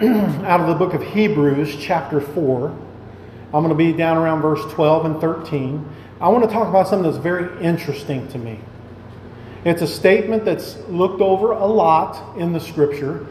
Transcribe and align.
out 0.02 0.62
of 0.62 0.66
the 0.66 0.74
book 0.74 0.94
of 0.94 1.02
Hebrews, 1.02 1.76
chapter 1.78 2.22
4. 2.22 2.68
I'm 2.68 3.50
going 3.50 3.68
to 3.68 3.74
be 3.74 3.92
down 3.92 4.16
around 4.16 4.40
verse 4.40 4.62
12 4.72 5.04
and 5.04 5.20
13. 5.20 5.86
I 6.22 6.28
want 6.30 6.42
to 6.42 6.48
talk 6.50 6.68
about 6.68 6.88
something 6.88 7.10
that's 7.10 7.22
very 7.22 7.62
interesting 7.62 8.26
to 8.28 8.38
me. 8.38 8.60
It's 9.66 9.82
a 9.82 9.86
statement 9.86 10.46
that's 10.46 10.78
looked 10.88 11.20
over 11.20 11.52
a 11.52 11.66
lot 11.66 12.38
in 12.38 12.54
the 12.54 12.60
scripture, 12.60 13.26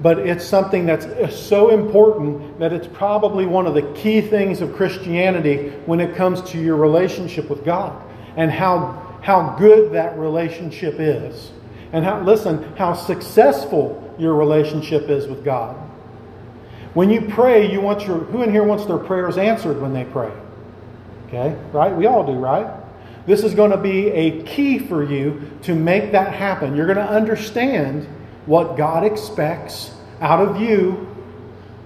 but 0.00 0.20
it's 0.20 0.42
something 0.42 0.86
that's 0.86 1.36
so 1.38 1.68
important 1.68 2.58
that 2.58 2.72
it's 2.72 2.86
probably 2.86 3.44
one 3.44 3.66
of 3.66 3.74
the 3.74 3.82
key 3.92 4.22
things 4.22 4.62
of 4.62 4.74
Christianity 4.74 5.68
when 5.84 6.00
it 6.00 6.16
comes 6.16 6.40
to 6.52 6.58
your 6.58 6.76
relationship 6.76 7.50
with 7.50 7.62
God 7.62 8.02
and 8.38 8.50
how, 8.50 9.18
how 9.22 9.54
good 9.58 9.92
that 9.92 10.16
relationship 10.16 10.94
is. 10.98 11.50
And 11.92 12.06
how, 12.06 12.22
listen, 12.22 12.74
how 12.76 12.94
successful 12.94 14.14
your 14.18 14.34
relationship 14.34 15.10
is 15.10 15.26
with 15.26 15.44
God. 15.44 15.89
When 16.94 17.10
you 17.10 17.22
pray, 17.22 17.70
you 17.70 17.80
want 17.80 18.06
your, 18.06 18.18
who 18.18 18.42
in 18.42 18.50
here 18.50 18.64
wants 18.64 18.84
their 18.86 18.98
prayers 18.98 19.38
answered 19.38 19.80
when 19.80 19.92
they 19.92 20.04
pray? 20.04 20.32
Okay, 21.28 21.56
right? 21.72 21.94
We 21.94 22.06
all 22.06 22.26
do, 22.26 22.32
right? 22.32 22.68
This 23.26 23.44
is 23.44 23.54
going 23.54 23.70
to 23.70 23.76
be 23.76 24.08
a 24.08 24.42
key 24.42 24.78
for 24.78 25.04
you 25.04 25.48
to 25.62 25.74
make 25.74 26.12
that 26.12 26.34
happen. 26.34 26.74
You're 26.74 26.86
going 26.86 26.98
to 26.98 27.08
understand 27.08 28.08
what 28.46 28.76
God 28.76 29.04
expects 29.04 29.92
out 30.20 30.40
of 30.40 30.60
you 30.60 31.06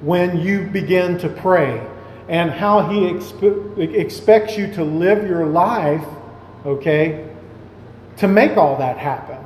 when 0.01 0.39
you 0.39 0.63
begin 0.63 1.19
to 1.19 1.29
pray 1.29 1.87
and 2.29 2.51
how 2.51 2.89
He 2.89 3.01
expe- 3.01 3.95
expects 3.95 4.57
you 4.57 4.73
to 4.75 4.85
live 4.85 5.29
your 5.29 5.47
life, 5.47 6.05
okay, 6.65 7.29
to 8.17 8.29
make 8.29 8.57
all 8.57 8.79
that 8.79 8.97
happen. 8.97 9.39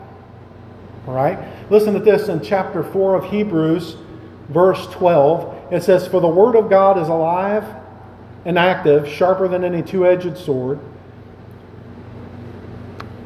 All 1.07 1.15
right? 1.15 1.38
Listen 1.71 1.95
to 1.95 2.01
this 2.01 2.29
in 2.29 2.43
chapter 2.43 2.83
4 2.83 3.16
of 3.16 3.30
Hebrews, 3.30 3.97
verse 4.48 4.87
12. 4.88 5.73
It 5.73 5.83
says, 5.83 6.07
For 6.07 6.20
the 6.20 6.29
word 6.29 6.57
of 6.57 6.70
God 6.70 6.98
is 6.98 7.09
alive 7.09 7.65
and 8.45 8.59
active, 8.59 9.09
sharper 9.09 9.49
than 9.49 9.65
any 9.65 9.82
two 9.82 10.07
edged 10.07 10.37
sword 10.38 10.80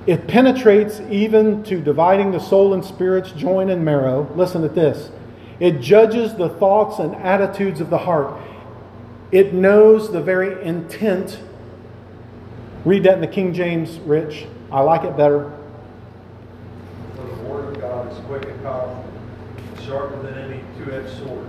it 0.07 0.27
penetrates 0.27 1.01
even 1.11 1.63
to 1.65 1.81
dividing 1.81 2.33
the 2.33 2.41
soul 2.41 2.75
and 2.75 2.85
spirit's 2.85 3.31
joint 3.33 3.71
and 3.71 3.85
marrow. 3.85 4.29
Listen 4.35 4.63
to 4.63 4.69
this. 4.69 5.11
It 5.61 5.81
judges 5.81 6.35
the 6.35 6.49
thoughts 6.49 6.99
and 6.99 7.15
attitudes 7.15 7.81
of 7.81 7.89
the 7.89 7.99
heart. 7.99 8.41
It 9.31 9.55
knows 9.55 10.11
the 10.11 10.21
very 10.21 10.63
intent. 10.65 11.39
Read 12.85 13.05
that 13.05 13.15
in 13.15 13.21
the 13.21 13.29
King 13.29 13.55
James, 13.55 14.01
Rich. 14.01 14.47
I 14.73 14.81
like 14.81 15.05
it 15.05 15.17
better. 15.17 15.53
For 17.15 17.23
the 17.23 17.43
word 17.45 17.77
of 17.77 17.81
God 17.81 18.11
is 18.11 18.19
quick 18.25 18.45
and 18.45 18.61
powerful, 18.63 19.05
sharper 19.87 20.21
than 20.23 20.39
any 20.39 20.61
two 20.79 20.93
edged 20.93 21.17
sword, 21.19 21.47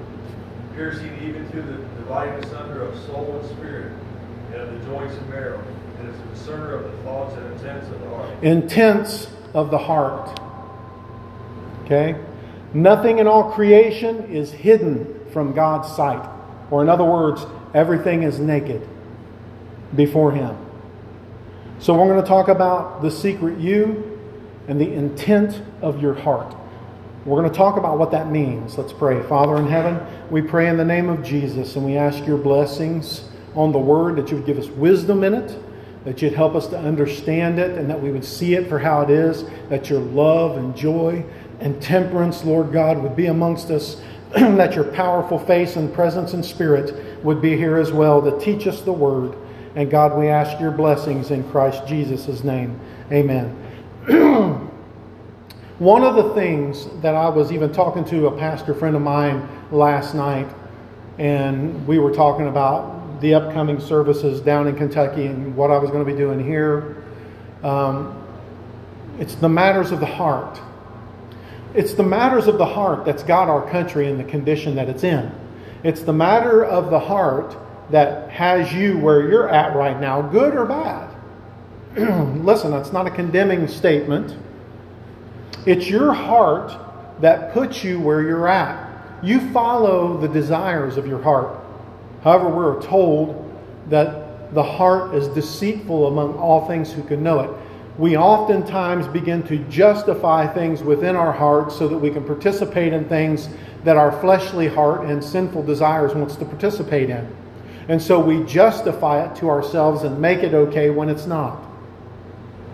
piercing 0.75 1.13
even 1.21 1.49
to 1.51 1.61
the 1.61 1.77
dividing 1.97 2.43
asunder 2.43 2.81
of 2.81 2.99
soul 3.05 3.39
and 3.39 3.49
spirit, 3.51 3.93
and 4.51 4.61
of 4.61 4.79
the 4.79 4.85
joints 4.85 5.15
and 5.15 5.29
marrow 5.29 5.63
and 5.99 6.09
is 6.09 6.19
a 6.19 6.23
discerner 6.25 6.73
of 6.73 6.91
the 6.91 6.97
thoughts 7.03 7.35
and 7.35 7.53
intents 7.53 7.87
of 7.89 7.99
the 7.99 8.09
heart. 8.09 8.43
Intents 8.43 9.27
of 9.53 9.71
the 9.71 9.77
heart. 9.77 10.39
Okay? 11.85 12.15
Nothing 12.73 13.19
in 13.19 13.27
all 13.27 13.51
creation 13.51 14.23
is 14.25 14.51
hidden 14.51 15.19
from 15.31 15.53
God's 15.53 15.93
sight. 15.95 16.27
Or, 16.71 16.81
in 16.81 16.89
other 16.89 17.03
words, 17.03 17.45
everything 17.73 18.23
is 18.23 18.39
naked 18.39 18.87
before 19.95 20.31
Him. 20.31 20.57
So, 21.79 21.93
we're 21.93 22.07
going 22.07 22.21
to 22.21 22.27
talk 22.27 22.47
about 22.47 23.01
the 23.01 23.11
secret 23.11 23.59
you 23.59 24.19
and 24.67 24.79
the 24.79 24.91
intent 24.91 25.61
of 25.81 26.01
your 26.01 26.13
heart. 26.13 26.55
We're 27.25 27.39
going 27.39 27.51
to 27.51 27.57
talk 27.57 27.77
about 27.77 27.97
what 27.97 28.11
that 28.11 28.29
means. 28.29 28.77
Let's 28.77 28.93
pray. 28.93 29.21
Father 29.23 29.57
in 29.57 29.67
heaven, 29.67 29.99
we 30.29 30.41
pray 30.41 30.67
in 30.67 30.77
the 30.77 30.85
name 30.85 31.09
of 31.09 31.23
Jesus 31.23 31.75
and 31.75 31.85
we 31.85 31.95
ask 31.95 32.25
your 32.25 32.37
blessings 32.37 33.29
on 33.55 33.71
the 33.71 33.79
word 33.79 34.17
that 34.17 34.29
you 34.29 34.37
would 34.37 34.45
give 34.45 34.59
us 34.59 34.67
wisdom 34.67 35.23
in 35.23 35.33
it 35.33 35.57
that 36.05 36.21
you'd 36.21 36.33
help 36.33 36.55
us 36.55 36.67
to 36.67 36.77
understand 36.77 37.59
it 37.59 37.77
and 37.77 37.89
that 37.89 38.01
we 38.01 38.11
would 38.11 38.25
see 38.25 38.55
it 38.55 38.67
for 38.67 38.77
how 38.77 39.01
it 39.01 39.09
is, 39.09 39.45
that 39.69 39.89
your 39.89 39.99
love 39.99 40.57
and 40.57 40.75
joy 40.75 41.23
and 41.59 41.81
temperance, 41.81 42.43
Lord 42.43 42.73
God, 42.73 43.01
would 43.01 43.15
be 43.15 43.27
amongst 43.27 43.69
us, 43.71 44.01
that 44.31 44.75
your 44.75 44.83
powerful 44.83 45.39
face 45.39 45.75
and 45.75 45.93
presence 45.93 46.33
and 46.33 46.43
spirit 46.43 47.23
would 47.23 47.41
be 47.41 47.55
here 47.55 47.77
as 47.77 47.91
well 47.91 48.21
to 48.21 48.37
teach 48.39 48.67
us 48.67 48.81
the 48.81 48.93
word. 48.93 49.37
And 49.75 49.89
God, 49.89 50.17
we 50.17 50.27
ask 50.27 50.59
your 50.59 50.71
blessings 50.71 51.31
in 51.31 51.49
Christ 51.49 51.87
Jesus' 51.87 52.43
name. 52.43 52.79
Amen. 53.11 53.59
One 55.83 56.05
of 56.05 56.15
the 56.15 56.33
things 56.33 56.87
that 57.01 57.13
I 57.13 57.27
was 57.27 57.51
even 57.51 57.73
talking 57.73 58.05
to 58.05 58.27
a 58.27 58.37
pastor 58.37 58.73
friend 58.73 58.95
of 58.95 59.01
mine 59.01 59.45
last 59.69 60.15
night, 60.15 60.47
and 61.17 61.85
we 61.85 61.99
were 61.99 62.13
talking 62.13 62.47
about 62.47 63.19
the 63.19 63.33
upcoming 63.33 63.81
services 63.81 64.39
down 64.39 64.67
in 64.67 64.77
Kentucky 64.77 65.25
and 65.25 65.53
what 65.57 65.71
I 65.71 65.77
was 65.77 65.91
going 65.91 66.05
to 66.05 66.09
be 66.09 66.17
doing 66.17 66.41
here. 66.41 67.03
Um, 67.63 68.17
it's 69.19 69.35
the 69.35 69.49
matters 69.49 69.91
of 69.91 69.99
the 69.99 70.05
heart. 70.05 70.57
It's 71.73 71.93
the 71.93 72.03
matters 72.03 72.47
of 72.47 72.57
the 72.57 72.65
heart 72.65 73.03
that's 73.03 73.23
got 73.23 73.49
our 73.49 73.69
country 73.69 74.07
in 74.07 74.17
the 74.17 74.23
condition 74.23 74.75
that 74.75 74.87
it's 74.87 75.03
in. 75.03 75.29
It's 75.83 76.01
the 76.01 76.13
matter 76.13 76.63
of 76.63 76.91
the 76.91 76.99
heart 76.99 77.57
that 77.91 78.29
has 78.29 78.71
you 78.71 78.99
where 78.99 79.29
you're 79.29 79.49
at 79.49 79.75
right 79.75 79.99
now, 79.99 80.21
good 80.21 80.55
or 80.55 80.65
bad. 80.65 81.13
Listen, 82.41 82.71
that's 82.71 82.93
not 82.93 83.05
a 83.05 83.11
condemning 83.11 83.67
statement. 83.67 84.37
It's 85.65 85.87
your 85.87 86.13
heart 86.13 86.73
that 87.21 87.53
puts 87.53 87.83
you 87.83 87.99
where 87.99 88.21
you're 88.21 88.47
at. 88.47 88.89
You 89.23 89.51
follow 89.51 90.17
the 90.17 90.27
desires 90.27 90.97
of 90.97 91.07
your 91.07 91.21
heart. 91.21 91.59
However, 92.23 92.49
we're 92.49 92.81
told 92.81 93.51
that 93.89 94.53
the 94.53 94.63
heart 94.63 95.15
is 95.15 95.27
deceitful 95.29 96.07
among 96.07 96.35
all 96.35 96.67
things 96.67 96.91
who 96.91 97.03
can 97.03 97.23
know 97.23 97.39
it. 97.39 97.49
We 97.97 98.17
oftentimes 98.17 99.07
begin 99.07 99.43
to 99.43 99.57
justify 99.69 100.47
things 100.47 100.81
within 100.81 101.15
our 101.15 101.31
hearts 101.31 101.77
so 101.77 101.87
that 101.87 101.97
we 101.97 102.09
can 102.09 102.23
participate 102.23 102.91
in 102.91 103.07
things 103.07 103.49
that 103.83 103.97
our 103.97 104.11
fleshly 104.19 104.67
heart 104.67 105.05
and 105.05 105.23
sinful 105.23 105.63
desires 105.63 106.15
wants 106.15 106.35
to 106.37 106.45
participate 106.45 107.09
in. 107.09 107.27
And 107.87 108.01
so 108.01 108.19
we 108.19 108.43
justify 108.45 109.25
it 109.25 109.35
to 109.37 109.49
ourselves 109.49 110.03
and 110.03 110.19
make 110.19 110.39
it 110.39 110.53
okay 110.53 110.89
when 110.89 111.09
it's 111.09 111.25
not. 111.25 111.63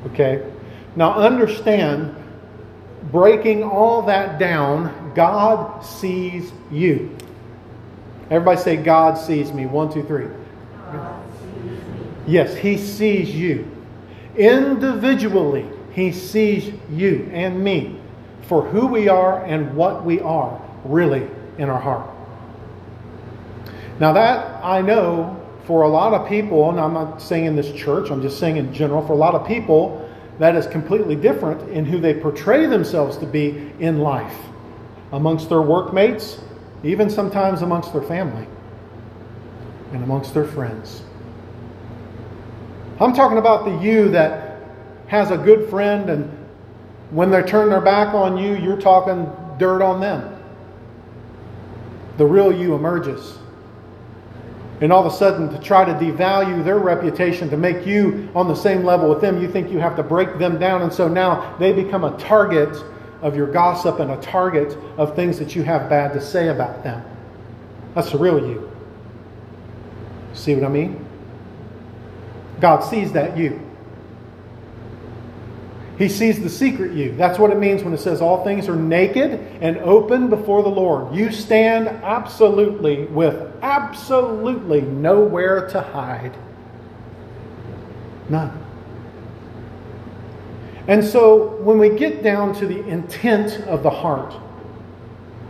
Okay? 0.08 0.50
Now 0.96 1.14
understand, 1.14 2.16
breaking 3.12 3.64
all 3.64 4.04
that 4.04 4.40
down, 4.40 5.14
God 5.16 5.82
sees 5.82 6.52
you. 6.72 7.16
Everybody 8.30 8.62
say, 8.62 8.78
God 8.78 9.18
sees 9.18 9.52
me. 9.52 9.66
One, 9.66 9.92
two, 9.92 10.04
three. 10.04 10.28
Yes, 12.28 12.56
He 12.56 12.78
sees 12.78 13.32
you. 13.32 13.70
Individually, 14.36 15.66
He 15.94 16.12
sees 16.12 16.72
you 16.92 17.30
and 17.34 17.64
me 17.64 18.00
for 18.44 18.64
who 18.64 18.88
we 18.88 19.08
are 19.08 19.44
and 19.46 19.76
what 19.76 20.06
we 20.06 20.20
are 20.22 20.62
really 20.86 21.28
in 21.58 21.70
our 21.70 21.80
heart. 21.80 22.10
Now, 24.00 24.14
that 24.14 24.64
I 24.64 24.82
know 24.82 25.36
for 25.66 25.84
a 25.84 25.90
lot 25.90 26.14
of 26.14 26.28
people, 26.28 26.70
and 26.70 26.80
I'm 26.80 26.94
not 26.94 27.22
saying 27.22 27.46
in 27.46 27.56
this 27.56 27.72
church, 27.74 28.10
I'm 28.10 28.22
just 28.22 28.40
saying 28.40 28.58
in 28.58 28.74
general, 28.74 29.06
for 29.06 29.14
a 29.14 29.18
lot 29.18 29.36
of 29.36 29.46
people, 29.46 30.09
that 30.40 30.56
is 30.56 30.66
completely 30.68 31.16
different 31.16 31.70
in 31.70 31.86
who 31.86 32.00
they 32.00 32.14
portray 32.14 32.66
themselves 32.66 33.18
to 33.18 33.26
be 33.26 33.72
in 33.80 34.00
life 34.00 34.36
amongst 35.12 35.50
their 35.50 35.62
workmates, 35.62 36.40
even 36.84 37.10
sometimes 37.10 37.62
amongst 37.62 37.92
their 37.92 38.02
family 38.02 38.48
and 39.92 40.04
amongst 40.04 40.34
their 40.34 40.46
friends. 40.46 41.04
I'm 43.02 43.14
talking 43.14 43.38
about 43.38 43.66
the 43.66 43.78
you 43.84 44.10
that 44.10 44.62
has 45.08 45.32
a 45.32 45.38
good 45.38 45.70
friend, 45.70 46.10
and 46.10 46.48
when 47.12 47.32
they 47.32 47.42
turn 47.42 47.70
their 47.70 47.82
back 47.82 48.14
on 48.14 48.38
you, 48.38 48.56
you're 48.56 48.80
talking 48.80 49.30
dirt 49.58 49.82
on 49.82 50.00
them. 50.00 50.36
The 52.18 52.26
real 52.26 52.52
you 52.52 52.76
emerges. 52.76 53.38
And 54.82 54.94
all 54.94 55.06
of 55.06 55.12
a 55.12 55.16
sudden, 55.16 55.50
to 55.50 55.60
try 55.60 55.84
to 55.84 55.94
devalue 55.94 56.64
their 56.64 56.80
reputation, 56.80 57.50
to 57.50 57.58
make 57.58 57.86
you 57.86 58.30
on 58.34 58.48
the 58.48 58.56
same 58.56 58.86
level 58.86 59.10
with 59.10 59.20
them, 59.20 59.42
you 59.42 59.52
think 59.52 59.70
you 59.70 59.80
have 59.80 59.96
to 59.98 60.04
break 60.04 60.40
them 60.40 60.58
down. 60.58 60.82
And 60.82 60.94
so 60.94 61.08
now 61.08 61.58
they 61.58 61.74
become 61.74 62.06
a 62.06 62.18
target 62.18 62.82
of 63.22 63.36
your 63.36 63.48
gossip 63.48 64.00
and 64.00 64.12
a 64.12 64.18
target 64.18 64.78
of 64.98 65.16
things 65.16 65.38
that 65.40 65.56
you 65.56 65.64
have 65.64 65.90
bad 65.90 66.14
to 66.14 66.22
say 66.22 66.48
about 66.48 66.84
them. 66.84 67.04
That's 67.94 68.12
the 68.12 68.18
real 68.18 68.40
you. 68.40 68.72
See 70.34 70.56
what 70.56 70.64
I 70.64 70.70
mean? 70.70 71.06
God 72.62 72.82
sees 72.82 73.12
that 73.14 73.38
you. 73.38 73.69
He 76.00 76.08
sees 76.08 76.42
the 76.42 76.50
secret 76.50 76.94
you. 76.94 77.14
That's 77.18 77.38
what 77.38 77.52
it 77.52 77.60
means 77.60 77.84
when 77.84 77.94
it 77.94 78.00
says 78.00 78.22
all 78.22 78.44
things 78.46 78.70
are 78.70 78.76
naked 78.76 79.32
and 79.62 79.78
open 79.80 80.30
before 80.30 80.64
the 80.64 80.70
Lord. 80.70 81.14
You 81.14 81.30
stand 81.30 81.90
absolutely 81.90 83.04
with 83.08 83.52
absolutely 83.62 84.80
nowhere 84.80 85.68
to 85.68 85.82
hide. 85.82 86.36
None. 88.30 88.66
And 90.88 91.04
so 91.04 91.58
when 91.58 91.78
we 91.78 91.90
get 91.90 92.24
down 92.24 92.56
to 92.56 92.66
the 92.66 92.82
intent 92.88 93.60
of 93.68 93.84
the 93.84 93.90
heart, 93.90 94.34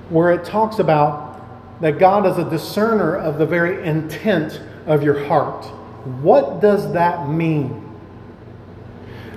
where 0.09 0.31
it 0.31 0.43
talks 0.43 0.79
about 0.79 1.79
that 1.79 1.99
God 1.99 2.25
is 2.25 2.39
a 2.39 2.49
discerner 2.49 3.15
of 3.15 3.37
the 3.37 3.45
very 3.45 3.87
intent 3.87 4.61
of 4.87 5.03
your 5.03 5.25
heart. 5.27 5.65
What 6.21 6.59
does 6.59 6.91
that 6.93 7.29
mean? 7.29 7.88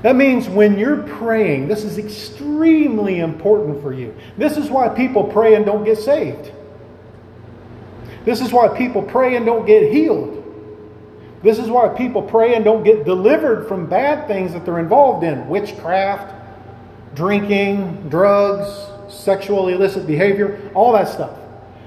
That 0.02 0.16
means 0.16 0.48
when 0.48 0.78
you're 0.78 1.02
praying, 1.02 1.68
this 1.68 1.84
is 1.84 1.96
extremely 1.96 3.20
important 3.20 3.80
for 3.80 3.92
you. 3.92 4.14
This 4.36 4.56
is 4.56 4.68
why 4.68 4.88
people 4.88 5.24
pray 5.24 5.54
and 5.54 5.64
don't 5.64 5.84
get 5.84 5.98
saved. 5.98 6.50
This 8.24 8.40
is 8.40 8.52
why 8.52 8.68
people 8.68 9.02
pray 9.02 9.36
and 9.36 9.46
don't 9.46 9.64
get 9.64 9.92
healed. 9.92 10.38
This 11.42 11.58
is 11.58 11.68
why 11.68 11.88
people 11.88 12.22
pray 12.22 12.54
and 12.54 12.64
don't 12.64 12.84
get 12.84 13.04
delivered 13.04 13.66
from 13.66 13.86
bad 13.86 14.28
things 14.28 14.52
that 14.52 14.64
they're 14.64 14.78
involved 14.78 15.24
in 15.24 15.48
witchcraft, 15.48 16.34
drinking, 17.14 18.08
drugs, 18.08 18.86
sexual 19.12 19.68
illicit 19.68 20.06
behavior, 20.06 20.70
all 20.74 20.92
that 20.92 21.08
stuff. 21.08 21.36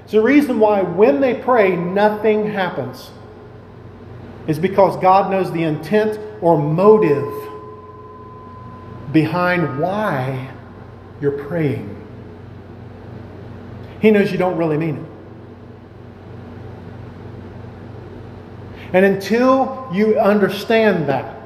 It's 0.04 0.12
the 0.12 0.22
reason 0.22 0.60
why 0.60 0.82
when 0.82 1.20
they 1.20 1.36
pray, 1.36 1.76
nothing 1.76 2.52
happens. 2.52 3.12
Is 4.48 4.60
because 4.60 4.96
God 5.02 5.32
knows 5.32 5.52
the 5.52 5.64
intent 5.64 6.20
or 6.42 6.58
motive 6.58 7.45
behind 9.16 9.80
why 9.80 10.52
you're 11.20 11.44
praying. 11.48 11.90
He 14.02 14.12
knows 14.12 14.32
you 14.32 14.38
don't 14.38 14.58
really 14.58 14.78
mean 14.78 14.98
it. 14.98 15.06
And 18.94 19.06
until 19.06 19.90
you 19.92 20.20
understand 20.20 21.10
that, 21.10 21.42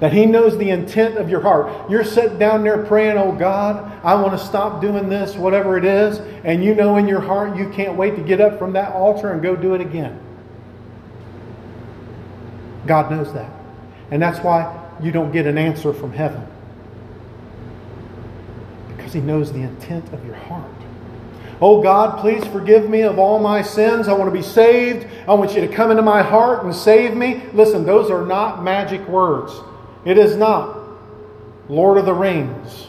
that 0.00 0.12
He 0.12 0.26
knows 0.26 0.56
the 0.58 0.70
intent 0.70 1.16
of 1.16 1.28
your 1.30 1.40
heart, 1.40 1.90
you're 1.90 2.04
sitting 2.04 2.38
down 2.38 2.62
there 2.62 2.84
praying, 2.84 3.16
Oh 3.16 3.32
God, 3.32 3.90
I 4.04 4.14
want 4.14 4.38
to 4.38 4.44
stop 4.46 4.80
doing 4.82 5.08
this, 5.08 5.34
whatever 5.36 5.78
it 5.78 5.86
is, 5.86 6.18
and 6.44 6.62
you 6.62 6.74
know 6.74 6.98
in 6.98 7.08
your 7.08 7.20
heart 7.20 7.56
you 7.56 7.70
can't 7.70 7.96
wait 7.96 8.14
to 8.16 8.22
get 8.22 8.42
up 8.42 8.58
from 8.58 8.74
that 8.74 8.92
altar 8.92 9.32
and 9.32 9.42
go 9.42 9.56
do 9.56 9.74
it 9.74 9.80
again. 9.80 10.20
God 12.86 13.10
knows 13.10 13.32
that. 13.32 13.50
And 14.10 14.22
that's 14.22 14.38
why 14.40 14.85
you 15.02 15.12
don't 15.12 15.32
get 15.32 15.46
an 15.46 15.58
answer 15.58 15.92
from 15.92 16.12
heaven. 16.12 16.46
Because 18.88 19.12
He 19.12 19.20
knows 19.20 19.52
the 19.52 19.60
intent 19.60 20.12
of 20.12 20.24
your 20.24 20.34
heart. 20.34 20.70
Oh 21.60 21.82
God, 21.82 22.20
please 22.20 22.44
forgive 22.46 22.90
me 22.90 23.02
of 23.02 23.18
all 23.18 23.38
my 23.38 23.62
sins. 23.62 24.08
I 24.08 24.12
want 24.12 24.28
to 24.28 24.36
be 24.36 24.42
saved. 24.42 25.06
I 25.26 25.34
want 25.34 25.54
you 25.54 25.62
to 25.62 25.68
come 25.68 25.90
into 25.90 26.02
my 26.02 26.22
heart 26.22 26.64
and 26.64 26.74
save 26.74 27.16
me. 27.16 27.42
Listen, 27.54 27.86
those 27.86 28.10
are 28.10 28.26
not 28.26 28.62
magic 28.62 29.06
words. 29.08 29.52
It 30.04 30.18
is 30.18 30.36
not 30.36 30.78
Lord 31.68 31.96
of 31.96 32.04
the 32.04 32.12
Rings. 32.12 32.88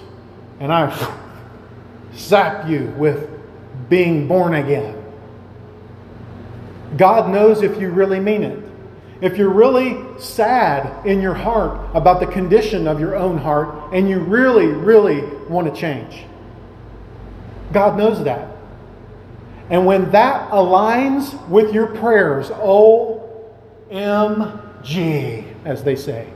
And 0.59 0.73
I 0.73 1.15
zap 2.13 2.67
you 2.67 2.93
with 2.97 3.29
being 3.89 4.27
born 4.27 4.53
again. 4.53 4.95
God 6.97 7.31
knows 7.31 7.61
if 7.61 7.79
you 7.79 7.89
really 7.89 8.19
mean 8.19 8.43
it. 8.43 8.66
If 9.19 9.37
you're 9.37 9.49
really 9.49 9.97
sad 10.19 11.05
in 11.05 11.21
your 11.21 11.33
heart 11.33 11.89
about 11.95 12.19
the 12.19 12.27
condition 12.27 12.87
of 12.87 12.99
your 12.99 13.15
own 13.15 13.37
heart 13.37 13.93
and 13.93 14.07
you 14.07 14.19
really, 14.19 14.67
really 14.67 15.21
want 15.47 15.73
to 15.73 15.79
change, 15.79 16.23
God 17.73 17.97
knows 17.97 18.23
that. 18.23 18.51
And 19.69 19.85
when 19.85 20.11
that 20.11 20.49
aligns 20.51 21.47
with 21.49 21.73
your 21.73 21.87
prayers, 21.87 22.49
OMG, 22.49 23.05
as 25.65 25.83
they 25.83 25.95
say, 25.95 26.27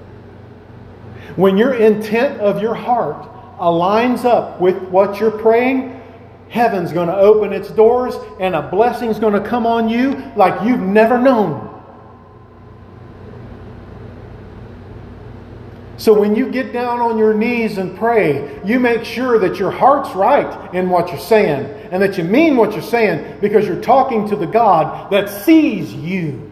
when 1.35 1.57
your 1.57 1.75
intent 1.75 2.41
of 2.41 2.61
your 2.61 2.75
heart 2.75 3.27
aligns 3.57 4.25
up 4.25 4.59
with 4.59 4.75
what 4.89 5.19
you're 5.19 5.31
praying, 5.31 6.01
heaven's 6.49 6.91
going 6.91 7.07
to 7.07 7.15
open 7.15 7.53
its 7.53 7.69
doors 7.69 8.15
and 8.39 8.55
a 8.55 8.61
blessing's 8.69 9.19
going 9.19 9.41
to 9.41 9.47
come 9.47 9.65
on 9.65 9.87
you 9.87 10.21
like 10.35 10.67
you've 10.67 10.81
never 10.81 11.17
known. 11.17 11.70
So 16.01 16.19
when 16.19 16.35
you 16.35 16.49
get 16.49 16.73
down 16.73 16.99
on 16.99 17.19
your 17.19 17.35
knees 17.35 17.77
and 17.77 17.95
pray, 17.95 18.59
you 18.65 18.79
make 18.79 19.05
sure 19.05 19.37
that 19.37 19.57
your 19.57 19.69
heart's 19.69 20.15
right 20.15 20.73
in 20.73 20.89
what 20.89 21.09
you're 21.09 21.19
saying 21.19 21.63
and 21.91 22.01
that 22.01 22.17
you 22.17 22.23
mean 22.23 22.57
what 22.57 22.71
you're 22.71 22.81
saying 22.81 23.39
because 23.39 23.67
you're 23.67 23.83
talking 23.83 24.27
to 24.29 24.35
the 24.35 24.47
God 24.47 25.11
that 25.11 25.29
sees 25.29 25.93
you. 25.93 26.51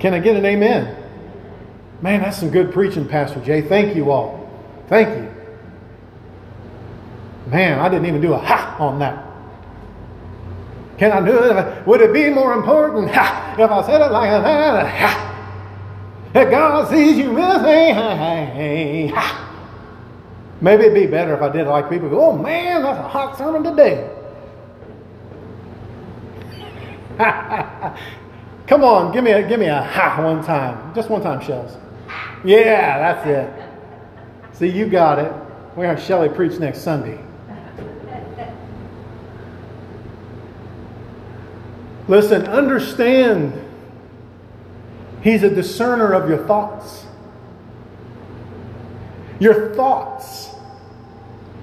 Can 0.00 0.12
I 0.12 0.18
get 0.18 0.36
an 0.36 0.44
amen? 0.44 1.02
Man, 2.02 2.20
that's 2.20 2.36
some 2.36 2.50
good 2.50 2.74
preaching, 2.74 3.08
Pastor 3.08 3.40
Jay. 3.40 3.62
Thank 3.62 3.96
you 3.96 4.10
all. 4.10 4.46
Thank 4.88 5.08
you. 5.08 5.34
Man, 7.50 7.78
I 7.78 7.88
didn't 7.88 8.04
even 8.04 8.20
do 8.20 8.34
a 8.34 8.38
ha 8.38 8.76
on 8.78 8.98
that. 8.98 9.24
Can 10.98 11.10
I 11.10 11.24
do 11.24 11.42
it? 11.42 11.86
Would 11.86 12.02
it 12.02 12.12
be 12.12 12.28
more 12.28 12.52
important 12.52 13.10
ha, 13.10 13.54
if 13.58 13.70
I 13.70 13.86
said 13.86 14.02
it 14.02 14.12
like 14.12 14.28
that? 14.28 14.86
Ha 14.86 15.33
that 16.34 16.50
God 16.50 16.90
sees 16.90 17.16
you 17.16 17.32
me. 17.32 19.12
Maybe 20.60 20.82
it'd 20.84 20.94
be 20.94 21.06
better 21.06 21.34
if 21.34 21.40
I 21.40 21.48
did 21.48 21.66
like 21.66 21.88
people 21.88 22.10
go, 22.10 22.20
oh 22.30 22.36
man, 22.36 22.82
that's 22.82 22.98
a 22.98 23.08
hot 23.08 23.38
sermon 23.38 23.62
today. 23.62 24.10
Come 28.66 28.82
on, 28.82 29.12
give 29.12 29.22
me 29.22 29.30
a 29.30 29.46
give 29.46 29.60
me 29.60 29.66
a 29.66 29.82
ha 29.82 30.20
one 30.22 30.44
time. 30.44 30.94
Just 30.94 31.08
one 31.08 31.22
time, 31.22 31.40
Shells. 31.40 31.76
Yeah, 32.44 32.98
that's 32.98 33.26
it. 33.26 34.56
See, 34.56 34.68
you 34.68 34.86
got 34.86 35.18
it. 35.18 35.32
We're 35.76 35.84
going 35.84 35.96
to 35.96 36.02
Shelly 36.02 36.28
preach 36.28 36.58
next 36.58 36.80
Sunday. 36.80 37.20
Listen, 42.06 42.46
understand 42.46 43.63
He's 45.24 45.42
a 45.42 45.48
discerner 45.48 46.12
of 46.12 46.28
your 46.28 46.46
thoughts. 46.46 47.06
Your 49.40 49.74
thoughts. 49.74 50.50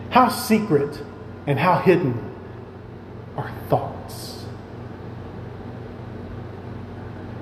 How 0.09 0.29
secret 0.29 0.99
and 1.45 1.59
how 1.59 1.77
hidden 1.77 2.19
are 3.37 3.51
thoughts? 3.69 4.43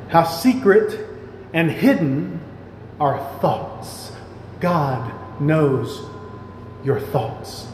How 0.09 0.25
secret 0.25 1.07
and 1.53 1.71
hidden 1.71 2.41
are 2.99 3.17
thoughts? 3.39 4.11
God 4.59 5.39
knows 5.39 6.05
your 6.83 6.99
thoughts. 6.99 7.65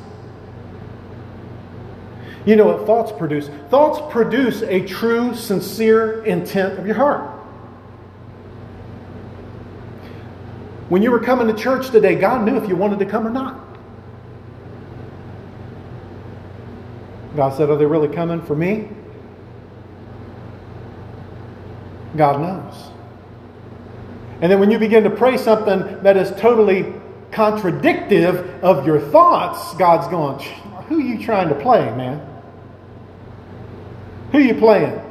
You 2.45 2.55
know 2.55 2.65
what 2.65 2.85
thoughts 2.85 3.11
produce? 3.11 3.49
Thoughts 3.71 4.13
produce 4.13 4.61
a 4.61 4.85
true, 4.85 5.33
sincere 5.33 6.23
intent 6.25 6.77
of 6.77 6.85
your 6.85 6.95
heart. 6.95 7.34
When 10.89 11.01
you 11.01 11.11
were 11.11 11.19
coming 11.19 11.47
to 11.47 11.53
church 11.53 11.89
today, 11.89 12.15
God 12.15 12.45
knew 12.45 12.57
if 12.57 12.69
you 12.69 12.75
wanted 12.75 12.99
to 12.99 13.05
come 13.05 13.25
or 13.25 13.31
not. 13.31 13.59
God 17.35 17.55
said, 17.57 17.69
Are 17.69 17.77
they 17.77 17.85
really 17.85 18.07
coming 18.07 18.41
for 18.41 18.55
me? 18.55 18.87
God 22.15 22.39
knows. 22.39 22.91
And 24.41 24.51
then 24.51 24.59
when 24.59 24.69
you 24.69 24.79
begin 24.79 25.03
to 25.03 25.09
pray 25.09 25.37
something 25.37 26.03
that 26.03 26.17
is 26.17 26.31
totally 26.39 26.93
contradictive 27.31 28.63
of 28.63 28.85
your 28.85 28.99
thoughts, 28.99 29.75
God's 29.77 30.07
going, 30.07 30.39
Who 30.87 30.99
are 30.99 31.01
you 31.01 31.23
trying 31.23 31.49
to 31.49 31.55
play, 31.55 31.85
man? 31.95 32.25
Who 34.31 34.37
are 34.37 34.41
you 34.41 34.55
playing? 34.55 35.01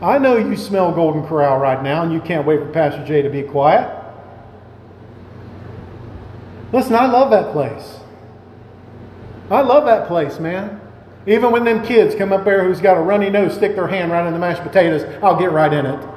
I 0.00 0.18
know 0.18 0.36
you 0.36 0.56
smell 0.56 0.92
Golden 0.92 1.26
Corral 1.26 1.58
right 1.58 1.82
now 1.82 2.04
and 2.04 2.12
you 2.12 2.20
can't 2.20 2.46
wait 2.46 2.60
for 2.60 2.70
Pastor 2.70 3.04
Jay 3.04 3.22
to 3.22 3.30
be 3.30 3.42
quiet. 3.42 3.94
Listen, 6.72 6.94
I 6.94 7.06
love 7.06 7.30
that 7.30 7.52
place. 7.52 7.98
I 9.50 9.62
love 9.62 9.86
that 9.86 10.06
place, 10.06 10.38
man. 10.38 10.80
Even 11.26 11.50
when 11.50 11.64
them 11.64 11.84
kids 11.84 12.14
come 12.14 12.32
up 12.32 12.44
there 12.44 12.64
who's 12.64 12.80
got 12.80 12.96
a 12.96 13.00
runny 13.00 13.28
nose, 13.28 13.54
stick 13.54 13.74
their 13.74 13.88
hand 13.88 14.12
right 14.12 14.26
in 14.26 14.32
the 14.32 14.38
mashed 14.38 14.62
potatoes, 14.62 15.02
I'll 15.22 15.38
get 15.38 15.50
right 15.50 15.72
in 15.72 15.86
it. 15.86 16.08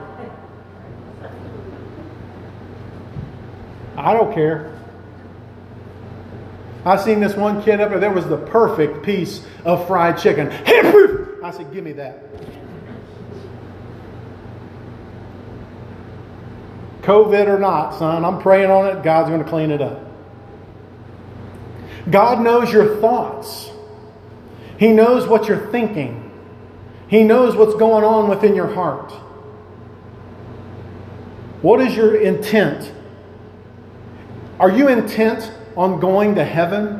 I 3.98 4.14
don't 4.14 4.34
care. 4.34 4.78
I 6.86 6.98
seen 6.98 7.20
this 7.20 7.36
one 7.36 7.62
kid 7.64 7.80
up 7.80 7.90
there, 7.90 8.00
there 8.00 8.12
was 8.12 8.26
the 8.28 8.38
perfect 8.38 9.04
piece 9.04 9.46
of 9.66 9.86
fried 9.88 10.18
chicken. 10.18 10.50
I 11.44 11.52
said, 11.52 11.72
Give 11.74 11.84
me 11.84 11.94
that. 11.94 12.61
COVID 17.02 17.48
or 17.48 17.60
not, 17.60 17.98
son, 17.98 18.24
I'm 18.24 18.42
praying 18.42 18.70
on 18.70 18.86
it. 18.88 19.04
God's 19.04 19.30
going 19.30 19.44
to 19.44 19.50
clean 19.50 19.72
it 19.72 19.82
up. 19.82 20.00
God 22.10 22.42
knows 22.44 22.72
your 22.72 22.98
thoughts. 22.98 23.70
He 24.78 24.92
knows 24.92 25.28
what 25.28 25.48
you're 25.48 25.72
thinking. 25.72 26.32
He 27.08 27.24
knows 27.24 27.56
what's 27.56 27.76
going 27.76 28.04
on 28.04 28.30
within 28.30 28.56
your 28.56 28.74
heart. 28.74 29.12
What 31.62 31.80
is 31.82 31.96
your 31.96 32.16
intent? 32.16 32.92
Are 34.60 34.72
you 34.72 34.88
intent 34.88 35.52
on 35.76 36.00
going 36.00 36.36
to 36.36 36.44
heaven? 36.44 37.00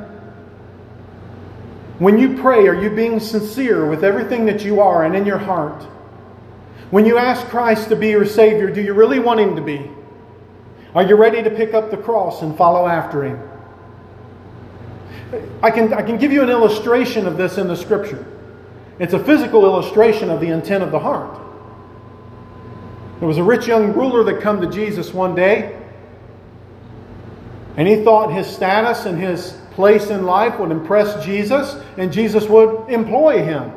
When 1.98 2.18
you 2.18 2.42
pray, 2.42 2.68
are 2.68 2.80
you 2.80 2.90
being 2.90 3.20
sincere 3.20 3.88
with 3.88 4.04
everything 4.04 4.46
that 4.46 4.64
you 4.64 4.82
are 4.82 5.04
and 5.04 5.16
in 5.16 5.26
your 5.26 5.38
heart? 5.38 5.86
When 6.92 7.06
you 7.06 7.18
ask 7.18 7.48
Christ 7.48 7.90
to 7.90 7.96
be 7.96 8.10
your 8.10 8.26
Savior, 8.26 8.70
do 8.70 8.82
you 8.82 8.94
really 8.94 9.20
want 9.20 9.40
Him 9.40 9.56
to 9.56 9.62
be? 9.62 9.90
Are 10.94 11.04
you 11.04 11.16
ready 11.16 11.42
to 11.42 11.50
pick 11.50 11.74
up 11.74 11.90
the 11.90 11.98
cross 11.98 12.42
and 12.42 12.56
follow 12.56 12.86
after 12.86 13.24
Him? 13.24 13.40
I 15.64 15.72
can, 15.72 15.94
I 15.94 16.02
can 16.02 16.18
give 16.18 16.34
you 16.34 16.44
an 16.44 16.50
illustration 16.50 17.26
of 17.26 17.38
this 17.38 17.58
in 17.58 17.70
the 17.70 17.78
Scripture. 17.78 18.26
It's 19.00 19.14
a 19.14 19.24
physical 19.24 19.64
illustration 19.64 20.30
of 20.30 20.42
the 20.42 20.48
intent 20.48 20.84
of 20.84 20.92
the 20.92 21.00
heart. 21.00 21.40
There 23.20 23.28
was 23.28 23.38
a 23.38 23.44
rich 23.44 23.68
young 23.68 23.94
ruler 23.94 24.24
that 24.26 24.42
come 24.42 24.60
to 24.60 24.70
Jesus 24.70 25.14
one 25.14 25.34
day, 25.34 25.80
and 27.78 27.88
he 27.88 28.04
thought 28.04 28.34
his 28.34 28.48
status 28.48 29.06
and 29.06 29.18
his 29.18 29.58
place 29.72 30.10
in 30.10 30.26
life 30.26 30.60
would 30.60 30.72
impress 30.72 31.24
Jesus, 31.24 31.82
and 31.98 32.12
Jesus 32.12 32.50
would 32.50 32.90
employ 32.90 33.42
him. 33.44 33.72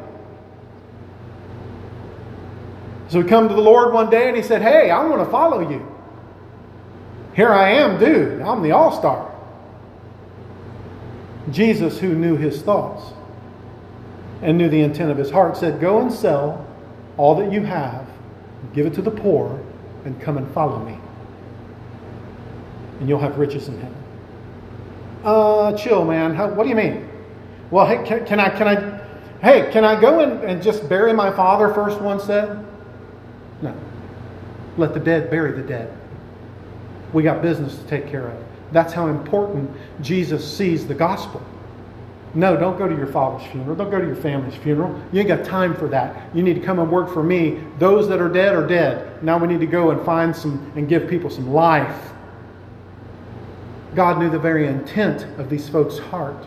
So 3.14 3.22
he 3.22 3.28
come 3.28 3.48
to 3.48 3.54
the 3.54 3.60
Lord 3.60 3.92
one 3.92 4.10
day 4.10 4.26
and 4.26 4.36
he 4.36 4.42
said, 4.42 4.60
Hey, 4.60 4.90
I 4.90 5.04
want 5.04 5.24
to 5.24 5.30
follow 5.30 5.70
you. 5.70 5.86
Here 7.36 7.52
I 7.52 7.70
am, 7.70 7.96
dude. 7.96 8.42
I'm 8.42 8.60
the 8.60 8.72
all 8.72 8.90
star. 8.90 9.32
Jesus, 11.52 12.00
who 12.00 12.16
knew 12.16 12.36
his 12.36 12.60
thoughts 12.62 13.12
and 14.42 14.58
knew 14.58 14.68
the 14.68 14.80
intent 14.80 15.12
of 15.12 15.16
his 15.16 15.30
heart, 15.30 15.56
said, 15.56 15.80
Go 15.80 16.00
and 16.00 16.12
sell 16.12 16.66
all 17.16 17.36
that 17.36 17.52
you 17.52 17.60
have, 17.60 18.04
give 18.72 18.84
it 18.84 18.94
to 18.94 19.02
the 19.02 19.12
poor, 19.12 19.62
and 20.04 20.20
come 20.20 20.36
and 20.36 20.52
follow 20.52 20.84
me. 20.84 20.98
And 22.98 23.08
you'll 23.08 23.20
have 23.20 23.38
riches 23.38 23.68
in 23.68 23.80
heaven. 23.80 23.96
Uh, 25.22 25.72
chill, 25.76 26.04
man. 26.04 26.34
How, 26.34 26.48
what 26.48 26.64
do 26.64 26.68
you 26.68 26.74
mean? 26.74 27.08
Well, 27.70 27.86
hey, 27.86 28.04
can, 28.04 28.26
can 28.26 28.40
I, 28.40 28.48
can 28.48 28.66
I, 28.66 29.00
hey, 29.40 29.70
can 29.70 29.84
I 29.84 30.00
go 30.00 30.18
and, 30.18 30.42
and 30.42 30.60
just 30.60 30.88
bury 30.88 31.12
my 31.12 31.30
father 31.30 31.72
first? 31.72 32.00
One 32.00 32.18
said. 32.18 32.72
No. 33.64 33.74
Let 34.76 34.92
the 34.92 35.00
dead 35.00 35.30
bury 35.30 35.52
the 35.52 35.66
dead. 35.66 35.92
We 37.12 37.22
got 37.22 37.40
business 37.40 37.76
to 37.78 37.84
take 37.84 38.08
care 38.08 38.28
of. 38.28 38.44
That's 38.72 38.92
how 38.92 39.06
important 39.06 39.70
Jesus 40.02 40.56
sees 40.56 40.86
the 40.86 40.94
gospel. 40.94 41.42
No, 42.34 42.56
don't 42.56 42.76
go 42.76 42.88
to 42.88 42.94
your 42.94 43.06
father's 43.06 43.48
funeral. 43.50 43.76
Don't 43.76 43.90
go 43.90 44.00
to 44.00 44.06
your 44.06 44.16
family's 44.16 44.56
funeral. 44.56 45.00
You 45.12 45.20
ain't 45.20 45.28
got 45.28 45.44
time 45.44 45.74
for 45.74 45.88
that. 45.88 46.34
You 46.34 46.42
need 46.42 46.54
to 46.54 46.60
come 46.60 46.78
and 46.78 46.90
work 46.90 47.12
for 47.12 47.22
me. 47.22 47.60
Those 47.78 48.08
that 48.08 48.20
are 48.20 48.28
dead 48.28 48.54
are 48.54 48.66
dead. 48.66 49.22
Now 49.22 49.38
we 49.38 49.46
need 49.46 49.60
to 49.60 49.66
go 49.66 49.90
and 49.90 50.04
find 50.04 50.34
some 50.34 50.72
and 50.74 50.88
give 50.88 51.08
people 51.08 51.30
some 51.30 51.50
life. 51.52 52.10
God 53.94 54.18
knew 54.18 54.28
the 54.28 54.38
very 54.38 54.66
intent 54.66 55.22
of 55.38 55.48
these 55.48 55.68
folks' 55.68 55.98
heart. 55.98 56.44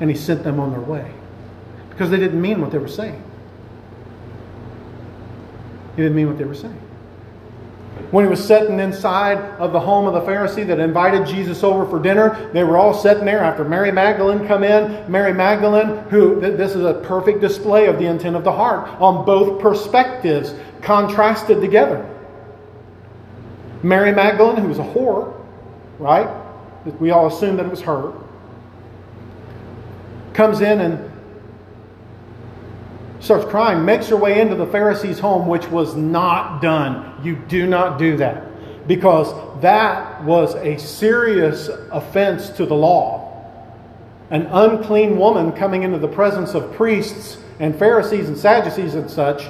And 0.00 0.10
He 0.10 0.16
sent 0.16 0.44
them 0.44 0.60
on 0.60 0.70
their 0.70 0.80
way 0.80 1.10
because 1.88 2.10
they 2.10 2.18
didn't 2.18 2.40
mean 2.40 2.60
what 2.60 2.70
they 2.70 2.78
were 2.78 2.88
saying. 2.88 3.24
He 6.00 6.04
didn't 6.04 6.16
mean 6.16 6.28
what 6.28 6.38
they 6.38 6.44
were 6.44 6.54
saying. 6.54 6.80
When 8.10 8.24
he 8.24 8.30
was 8.30 8.42
sitting 8.42 8.80
inside 8.80 9.36
of 9.58 9.74
the 9.74 9.80
home 9.80 10.06
of 10.06 10.14
the 10.14 10.22
Pharisee 10.22 10.66
that 10.68 10.80
invited 10.80 11.26
Jesus 11.26 11.62
over 11.62 11.84
for 11.84 12.02
dinner, 12.02 12.50
they 12.54 12.64
were 12.64 12.78
all 12.78 12.94
sitting 12.94 13.26
there 13.26 13.40
after 13.40 13.64
Mary 13.64 13.92
Magdalene 13.92 14.46
come 14.48 14.64
in. 14.64 15.12
Mary 15.12 15.34
Magdalene, 15.34 15.98
who 16.08 16.40
this 16.40 16.74
is 16.74 16.86
a 16.86 16.94
perfect 17.04 17.42
display 17.42 17.84
of 17.84 17.98
the 17.98 18.06
intent 18.06 18.34
of 18.34 18.44
the 18.44 18.50
heart 18.50 18.88
on 18.98 19.26
both 19.26 19.60
perspectives, 19.60 20.54
contrasted 20.80 21.60
together. 21.60 22.08
Mary 23.82 24.12
Magdalene, 24.12 24.56
who 24.56 24.68
was 24.68 24.78
a 24.78 24.82
whore, 24.82 25.38
right? 25.98 26.34
We 26.98 27.10
all 27.10 27.26
assume 27.26 27.58
that 27.58 27.66
it 27.66 27.70
was 27.70 27.82
her. 27.82 28.14
Comes 30.32 30.62
in 30.62 30.80
and 30.80 31.09
starts 33.20 33.44
crying, 33.44 33.84
makes 33.84 34.08
her 34.08 34.16
way 34.16 34.40
into 34.40 34.54
the 34.54 34.66
Pharisee's 34.66 35.18
home, 35.18 35.46
which 35.46 35.66
was 35.68 35.94
not 35.94 36.60
done. 36.60 37.20
You 37.22 37.36
do 37.36 37.66
not 37.66 37.98
do 37.98 38.16
that 38.16 38.88
because 38.88 39.32
that 39.60 40.24
was 40.24 40.54
a 40.56 40.78
serious 40.78 41.68
offense 41.92 42.50
to 42.50 42.66
the 42.66 42.74
law. 42.74 43.28
An 44.30 44.46
unclean 44.46 45.18
woman 45.18 45.52
coming 45.52 45.82
into 45.82 45.98
the 45.98 46.08
presence 46.08 46.54
of 46.54 46.72
priests 46.72 47.38
and 47.58 47.78
Pharisees 47.78 48.28
and 48.28 48.38
Sadducees 48.38 48.94
and 48.94 49.10
such 49.10 49.46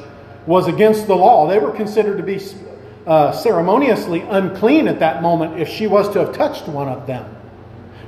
was 0.47 0.67
against 0.67 1.07
the 1.07 1.15
law. 1.15 1.49
They 1.49 1.59
were 1.59 1.71
considered 1.71 2.17
to 2.17 2.23
be 2.23 2.41
uh, 3.07 3.33
ceremoniously 3.33 4.21
unclean 4.23 4.89
at 4.89 4.99
that 5.01 5.23
moment 5.23 5.61
if 5.61 5.69
she 5.69 5.87
was 5.87 6.09
to 6.13 6.19
have 6.21 6.35
touched 6.35 6.67
one 6.67 6.89
of 6.89 7.07
them. 7.07 7.37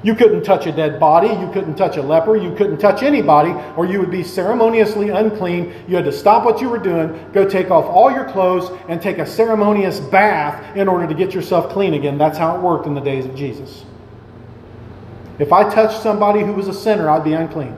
You 0.02 0.16
couldn't 0.16 0.42
touch 0.42 0.66
a 0.66 0.72
dead 0.72 0.98
body, 0.98 1.28
you 1.28 1.48
couldn't 1.52 1.76
touch 1.76 1.96
a 1.96 2.02
leper, 2.02 2.36
you 2.36 2.54
couldn't 2.54 2.78
touch 2.78 3.02
anybody, 3.02 3.50
or 3.76 3.86
you 3.86 4.00
would 4.00 4.10
be 4.10 4.24
ceremoniously 4.24 5.10
unclean. 5.10 5.72
You 5.86 5.96
had 5.96 6.04
to 6.06 6.12
stop 6.12 6.44
what 6.44 6.60
you 6.60 6.68
were 6.68 6.78
doing, 6.78 7.30
go 7.32 7.48
take 7.48 7.70
off 7.70 7.84
all 7.84 8.10
your 8.10 8.24
clothes, 8.24 8.76
and 8.88 9.00
take 9.00 9.18
a 9.18 9.26
ceremonious 9.26 10.00
bath 10.00 10.76
in 10.76 10.88
order 10.88 11.06
to 11.06 11.14
get 11.14 11.34
yourself 11.34 11.72
clean 11.72 11.94
again. 11.94 12.18
That's 12.18 12.38
how 12.38 12.56
it 12.56 12.60
worked 12.60 12.86
in 12.86 12.94
the 12.94 13.00
days 13.00 13.24
of 13.26 13.36
Jesus. 13.36 13.84
If 15.38 15.52
I 15.52 15.72
touched 15.72 16.02
somebody 16.02 16.40
who 16.40 16.52
was 16.52 16.68
a 16.68 16.74
sinner, 16.74 17.08
I'd 17.08 17.24
be 17.24 17.34
unclean. 17.34 17.76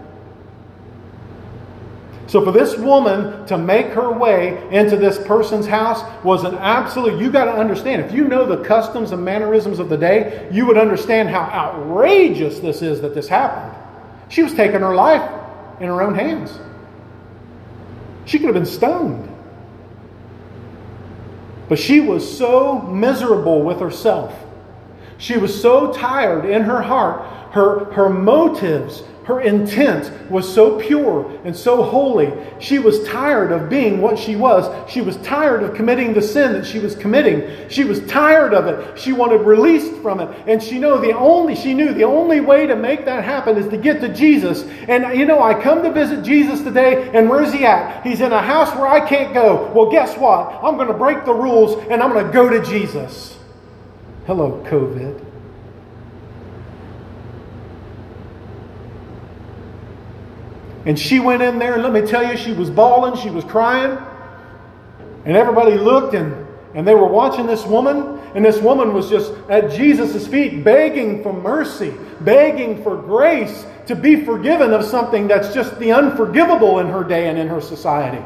So 2.27 2.43
for 2.43 2.53
this 2.53 2.77
woman 2.77 3.47
to 3.47 3.59
make 3.59 3.89
her 3.89 4.11
way 4.11 4.67
into 4.71 4.97
this 4.97 5.19
person's 5.19 5.67
house 5.67 6.03
was 6.25 6.45
an 6.45 6.55
absolute, 6.55 7.21
you 7.21 7.31
got 7.31 7.45
to 7.45 7.53
understand, 7.53 8.03
if 8.03 8.13
you 8.13 8.25
know 8.27 8.47
the 8.47 8.65
customs 8.65 9.13
and 9.13 9.23
mannerisms 9.23 9.79
of 9.79 9.89
the 9.89 9.97
day, 9.97 10.49
you 10.51 10.65
would 10.67 10.79
understand 10.79 11.29
how 11.29 11.43
outrageous 11.43 12.61
this 12.61 12.81
is 12.81 13.01
that 13.03 13.15
this 13.15 13.29
happened. 13.29 13.75
She 14.31 14.43
was 14.43 14.55
taking 14.55 14.81
her 14.81 14.95
life 14.95 15.31
in 15.81 15.89
her 15.89 16.03
own 16.03 16.15
hands. 16.15 16.59
She 18.25 18.39
could 18.39 18.47
have 18.47 18.55
been 18.55 18.65
stoned. 18.65 19.31
But 21.69 21.79
she 21.79 22.01
was 22.01 22.39
so 22.39 22.81
miserable 22.81 23.63
with 23.63 23.81
herself. 23.81 24.35
She 25.19 25.37
was 25.37 25.61
so 25.61 25.93
tired 25.93 26.45
in 26.45 26.63
her 26.63 26.83
heart. 26.83 27.23
Her, 27.53 27.93
her 27.93 28.09
motives 28.09 29.03
her 29.25 29.41
intent 29.41 30.31
was 30.31 30.53
so 30.53 30.79
pure 30.79 31.41
and 31.45 31.57
so 31.57 31.83
holy. 31.83 32.31
She 32.59 32.79
was 32.79 33.05
tired 33.05 33.53
of 33.53 33.71
being 33.71 34.03
what 34.03 34.19
she 34.19 34.37
was. 34.37 34.69
She 34.91 35.01
was 35.01 35.17
tired 35.19 35.63
of 35.63 35.75
committing 35.75 36.13
the 36.13 36.21
sin 36.21 36.53
that 36.53 36.67
she 36.67 36.79
was 36.79 36.95
committing. 36.95 37.69
She 37.71 37.85
was 37.85 38.07
tired 38.07 38.53
of 38.53 38.67
it. 38.67 38.99
She 38.99 39.13
wanted 39.13 39.41
released 39.41 39.95
from 40.03 40.21
it. 40.21 40.29
And 40.47 40.63
she 40.63 40.79
knew 40.79 41.01
the 41.01 41.17
only 41.17 41.55
she 41.55 41.73
knew 41.73 41.95
the 41.95 42.05
only 42.05 42.41
way 42.41 42.67
to 42.67 42.77
make 42.77 43.07
that 43.07 43.25
happen 43.25 43.57
is 43.57 43.69
to 43.69 43.79
get 43.79 44.01
to 44.03 44.13
Jesus. 44.13 44.65
And 44.89 45.19
you 45.19 45.25
know, 45.25 45.43
I 45.43 45.61
come 45.61 45.83
to 45.83 45.91
visit 45.91 46.23
Jesus 46.23 46.61
today, 46.61 47.11
and 47.15 47.31
where's 47.31 47.53
he 47.53 47.65
at? 47.65 48.05
He's 48.05 48.21
in 48.21 48.33
a 48.33 48.43
house 48.43 48.75
where 48.77 48.89
I 48.89 49.09
can't 49.09 49.33
go. 49.33 49.73
Well, 49.75 49.91
guess 49.91 50.19
what? 50.19 50.61
I'm 50.63 50.77
going 50.77 50.89
to 50.89 50.95
break 50.95 51.25
the 51.25 51.33
rules 51.33 51.83
and 51.91 52.03
I'm 52.03 52.13
going 52.13 52.27
to 52.27 52.33
go 52.33 52.51
to 52.51 52.63
Jesus. 52.63 53.39
Hello, 54.27 54.63
COVID. 54.67 55.24
And 60.87 60.99
she 60.99 61.19
went 61.19 61.43
in 61.43 61.59
there, 61.59 61.75
and 61.75 61.83
let 61.83 61.93
me 61.93 62.03
tell 62.03 62.29
you, 62.29 62.37
she 62.37 62.53
was 62.53 62.71
bawling, 62.71 63.21
she 63.21 63.31
was 63.31 63.45
crying. 63.45 63.99
And 65.25 65.37
everybody 65.37 65.77
looked, 65.77 66.15
and, 66.15 66.47
and 66.75 66.87
they 66.87 66.95
were 66.95 67.07
watching 67.07 67.47
this 67.47 67.65
woman. 67.65 68.21
And 68.35 68.45
this 68.45 68.59
woman 68.59 68.93
was 68.93 69.09
just 69.09 69.33
at 69.49 69.71
Jesus' 69.71 70.27
feet, 70.27 70.65
begging 70.65 71.23
for 71.23 71.33
mercy, 71.33 71.95
begging 72.21 72.83
for 72.83 72.97
grace 72.97 73.65
to 73.87 73.95
be 73.95 74.25
forgiven 74.25 74.73
of 74.73 74.85
something 74.85 75.29
that's 75.29 75.55
just 75.55 75.79
the 75.79 75.93
unforgivable 75.93 76.81
in 76.81 76.89
her 76.89 77.05
day 77.05 77.29
and 77.29 77.39
in 77.39 77.49
her 77.49 77.61
society. 77.61 78.23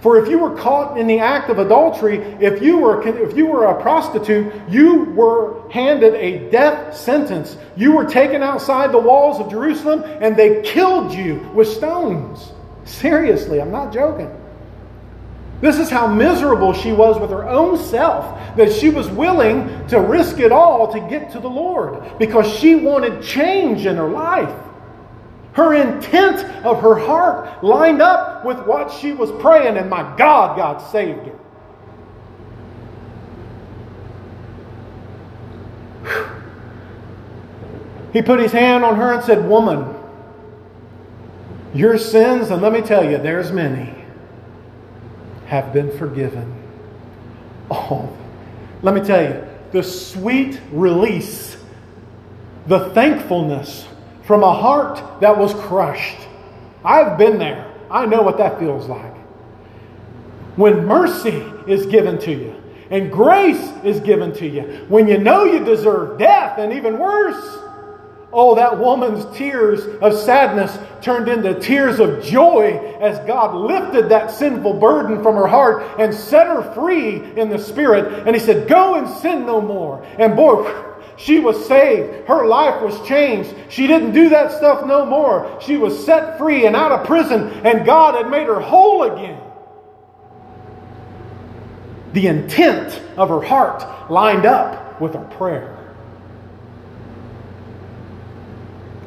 For 0.00 0.22
if 0.22 0.28
you 0.28 0.38
were 0.38 0.54
caught 0.56 0.98
in 0.98 1.06
the 1.06 1.18
act 1.18 1.48
of 1.48 1.58
adultery, 1.58 2.18
if 2.18 2.62
you 2.62 2.78
were, 2.78 3.06
if 3.06 3.36
you 3.36 3.46
were 3.46 3.64
a 3.64 3.80
prostitute, 3.80 4.52
you 4.68 5.04
were 5.04 5.68
handed 5.70 6.14
a 6.14 6.50
death 6.50 6.96
sentence. 6.96 7.56
You 7.76 7.92
were 7.92 8.04
taken 8.04 8.42
outside 8.42 8.92
the 8.92 8.98
walls 8.98 9.40
of 9.40 9.50
Jerusalem 9.50 10.04
and 10.20 10.36
they 10.36 10.62
killed 10.62 11.12
you 11.12 11.36
with 11.54 11.68
stones. 11.68 12.52
Seriously, 12.84 13.60
I'm 13.60 13.72
not 13.72 13.92
joking. 13.92 14.30
This 15.60 15.78
is 15.78 15.88
how 15.88 16.06
miserable 16.06 16.74
she 16.74 16.92
was 16.92 17.18
with 17.18 17.30
her 17.30 17.48
own 17.48 17.78
self 17.78 18.56
that 18.56 18.72
she 18.72 18.90
was 18.90 19.08
willing 19.08 19.86
to 19.88 20.00
risk 20.00 20.38
it 20.38 20.52
all 20.52 20.92
to 20.92 21.00
get 21.08 21.32
to 21.32 21.40
the 21.40 21.48
Lord 21.48 22.18
because 22.18 22.46
she 22.46 22.74
wanted 22.74 23.22
change 23.22 23.86
in 23.86 23.96
her 23.96 24.08
life. 24.08 24.54
Her 25.56 25.72
intent 25.72 26.44
of 26.66 26.82
her 26.82 26.96
heart 26.96 27.64
lined 27.64 28.02
up 28.02 28.44
with 28.44 28.58
what 28.66 28.92
she 28.92 29.12
was 29.12 29.32
praying, 29.40 29.78
and 29.78 29.88
my 29.88 30.02
God, 30.18 30.54
God 30.58 30.78
saved 30.92 31.26
her. 31.26 31.38
He 38.12 38.20
put 38.20 38.38
his 38.38 38.52
hand 38.52 38.84
on 38.84 38.96
her 38.96 39.14
and 39.14 39.24
said, 39.24 39.48
Woman, 39.48 39.94
your 41.72 41.96
sins, 41.96 42.50
and 42.50 42.60
let 42.60 42.74
me 42.74 42.82
tell 42.82 43.10
you, 43.10 43.16
there's 43.16 43.50
many, 43.50 43.94
have 45.46 45.72
been 45.72 45.90
forgiven. 45.96 46.52
Oh, 47.70 48.14
let 48.82 48.94
me 48.94 49.00
tell 49.00 49.22
you, 49.22 49.42
the 49.72 49.82
sweet 49.82 50.60
release, 50.70 51.56
the 52.66 52.90
thankfulness 52.90 53.86
from 54.26 54.42
a 54.42 54.52
heart 54.52 55.20
that 55.20 55.38
was 55.38 55.54
crushed. 55.54 56.18
I've 56.84 57.16
been 57.16 57.38
there. 57.38 57.72
I 57.90 58.06
know 58.06 58.22
what 58.22 58.38
that 58.38 58.58
feels 58.58 58.86
like. 58.88 59.14
When 60.56 60.84
mercy 60.86 61.44
is 61.66 61.86
given 61.86 62.18
to 62.20 62.32
you 62.32 62.54
and 62.90 63.10
grace 63.10 63.72
is 63.84 64.00
given 64.00 64.32
to 64.34 64.46
you, 64.46 64.62
when 64.88 65.06
you 65.06 65.18
know 65.18 65.44
you 65.44 65.64
deserve 65.64 66.18
death 66.18 66.58
and 66.58 66.72
even 66.72 66.98
worse. 66.98 67.62
Oh, 68.32 68.54
that 68.56 68.78
woman's 68.78 69.24
tears 69.36 69.86
of 70.02 70.12
sadness 70.12 70.76
turned 71.00 71.28
into 71.28 71.58
tears 71.58 72.00
of 72.00 72.22
joy 72.22 72.98
as 73.00 73.18
God 73.26 73.54
lifted 73.54 74.10
that 74.10 74.30
sinful 74.30 74.74
burden 74.74 75.22
from 75.22 75.36
her 75.36 75.46
heart 75.46 75.98
and 75.98 76.12
set 76.12 76.46
her 76.46 76.74
free 76.74 77.22
in 77.38 77.48
the 77.48 77.58
Spirit. 77.58 78.26
And 78.26 78.36
He 78.36 78.40
said, 78.40 78.68
Go 78.68 78.96
and 78.96 79.08
sin 79.08 79.46
no 79.46 79.62
more. 79.62 80.04
And 80.18 80.36
boy, 80.36 80.64
she 81.16 81.38
was 81.38 81.66
saved. 81.66 82.26
Her 82.28 82.46
life 82.46 82.82
was 82.82 83.06
changed. 83.06 83.54
She 83.68 83.86
didn't 83.86 84.12
do 84.12 84.28
that 84.30 84.52
stuff 84.52 84.86
no 84.86 85.06
more. 85.06 85.58
She 85.60 85.76
was 85.76 86.04
set 86.04 86.38
free 86.38 86.66
and 86.66 86.76
out 86.76 86.92
of 86.92 87.06
prison, 87.06 87.48
and 87.64 87.86
God 87.86 88.14
had 88.14 88.30
made 88.30 88.46
her 88.46 88.60
whole 88.60 89.02
again. 89.04 89.40
The 92.12 92.26
intent 92.28 93.00
of 93.16 93.28
her 93.28 93.42
heart 93.42 94.10
lined 94.10 94.46
up 94.46 95.00
with 95.00 95.14
her 95.14 95.24
prayer. 95.24 95.72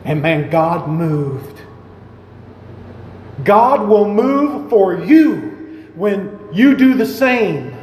And 0.06 0.22
man, 0.22 0.50
God 0.50 0.88
moved. 0.88 1.62
God 3.44 3.88
will 3.88 4.08
move 4.12 4.70
for 4.70 4.96
you 4.96 5.92
when 5.96 6.40
you 6.52 6.76
do 6.76 6.96
the 6.96 7.06
same. 7.06 7.79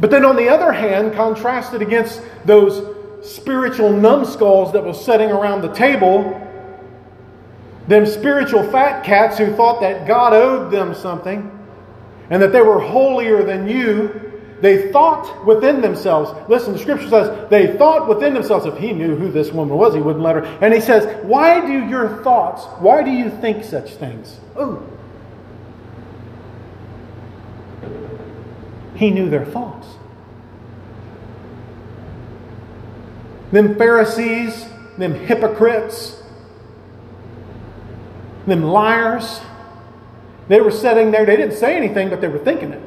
But 0.00 0.10
then 0.10 0.24
on 0.24 0.36
the 0.36 0.48
other 0.48 0.72
hand, 0.72 1.14
contrasted 1.14 1.82
against 1.82 2.22
those 2.44 2.96
spiritual 3.22 3.92
numbskulls 3.92 4.72
that 4.72 4.84
was 4.84 5.02
sitting 5.04 5.30
around 5.30 5.62
the 5.62 5.72
table, 5.72 6.38
them 7.88 8.06
spiritual 8.06 8.68
fat 8.70 9.04
cats 9.04 9.38
who 9.38 9.54
thought 9.54 9.80
that 9.80 10.06
God 10.06 10.32
owed 10.32 10.70
them 10.70 10.94
something 10.94 11.58
and 12.30 12.42
that 12.42 12.52
they 12.52 12.62
were 12.62 12.80
holier 12.80 13.42
than 13.42 13.68
you, 13.68 14.32
they 14.60 14.92
thought 14.92 15.44
within 15.44 15.80
themselves. 15.80 16.32
Listen, 16.48 16.72
the 16.72 16.78
scripture 16.78 17.08
says 17.08 17.50
they 17.50 17.76
thought 17.76 18.08
within 18.08 18.32
themselves, 18.32 18.64
if 18.64 18.76
he 18.78 18.92
knew 18.92 19.16
who 19.16 19.30
this 19.30 19.50
woman 19.50 19.76
was, 19.76 19.92
he 19.94 20.00
wouldn't 20.00 20.24
let 20.24 20.36
her. 20.36 20.44
And 20.62 20.72
he 20.72 20.80
says, 20.80 21.24
Why 21.24 21.60
do 21.60 21.86
your 21.88 22.22
thoughts, 22.22 22.64
why 22.80 23.02
do 23.02 23.10
you 23.10 23.28
think 23.28 23.64
such 23.64 23.90
things? 23.94 24.38
Oh. 24.56 24.82
He 29.02 29.10
knew 29.10 29.28
their 29.28 29.44
thoughts. 29.44 29.88
Them 33.50 33.76
Pharisees, 33.76 34.64
them 34.96 35.12
hypocrites, 35.12 36.22
them 38.46 38.62
liars, 38.62 39.40
they 40.46 40.60
were 40.60 40.70
sitting 40.70 41.10
there, 41.10 41.26
they 41.26 41.34
didn't 41.34 41.56
say 41.56 41.76
anything, 41.76 42.10
but 42.10 42.20
they 42.20 42.28
were 42.28 42.38
thinking 42.38 42.72
it. 42.72 42.82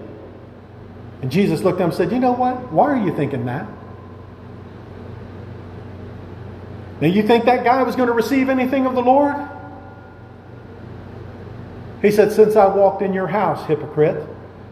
And 1.22 1.30
Jesus 1.30 1.60
looked 1.60 1.76
at 1.76 1.80
them 1.80 1.90
and 1.90 1.98
said, 1.98 2.14
You 2.14 2.20
know 2.20 2.32
what? 2.32 2.72
Why 2.72 2.92
are 2.92 3.06
you 3.06 3.14
thinking 3.14 3.48
that? 3.48 3.68
Now, 7.02 7.08
you 7.08 7.28
think 7.28 7.44
that 7.44 7.66
guy 7.66 7.84
was 7.84 7.98
going 7.98 8.08
to 8.08 8.14
receive 8.14 8.48
anything 8.48 8.86
of 8.86 8.96
the 8.96 9.02
Lord? 9.02 9.36
He 12.02 12.10
said, 12.10 12.32
Since 12.32 12.56
I 12.56 12.68
walked 12.68 13.02
in 13.02 13.12
your 13.12 13.28
house, 13.28 13.68
hypocrite, 13.68 14.26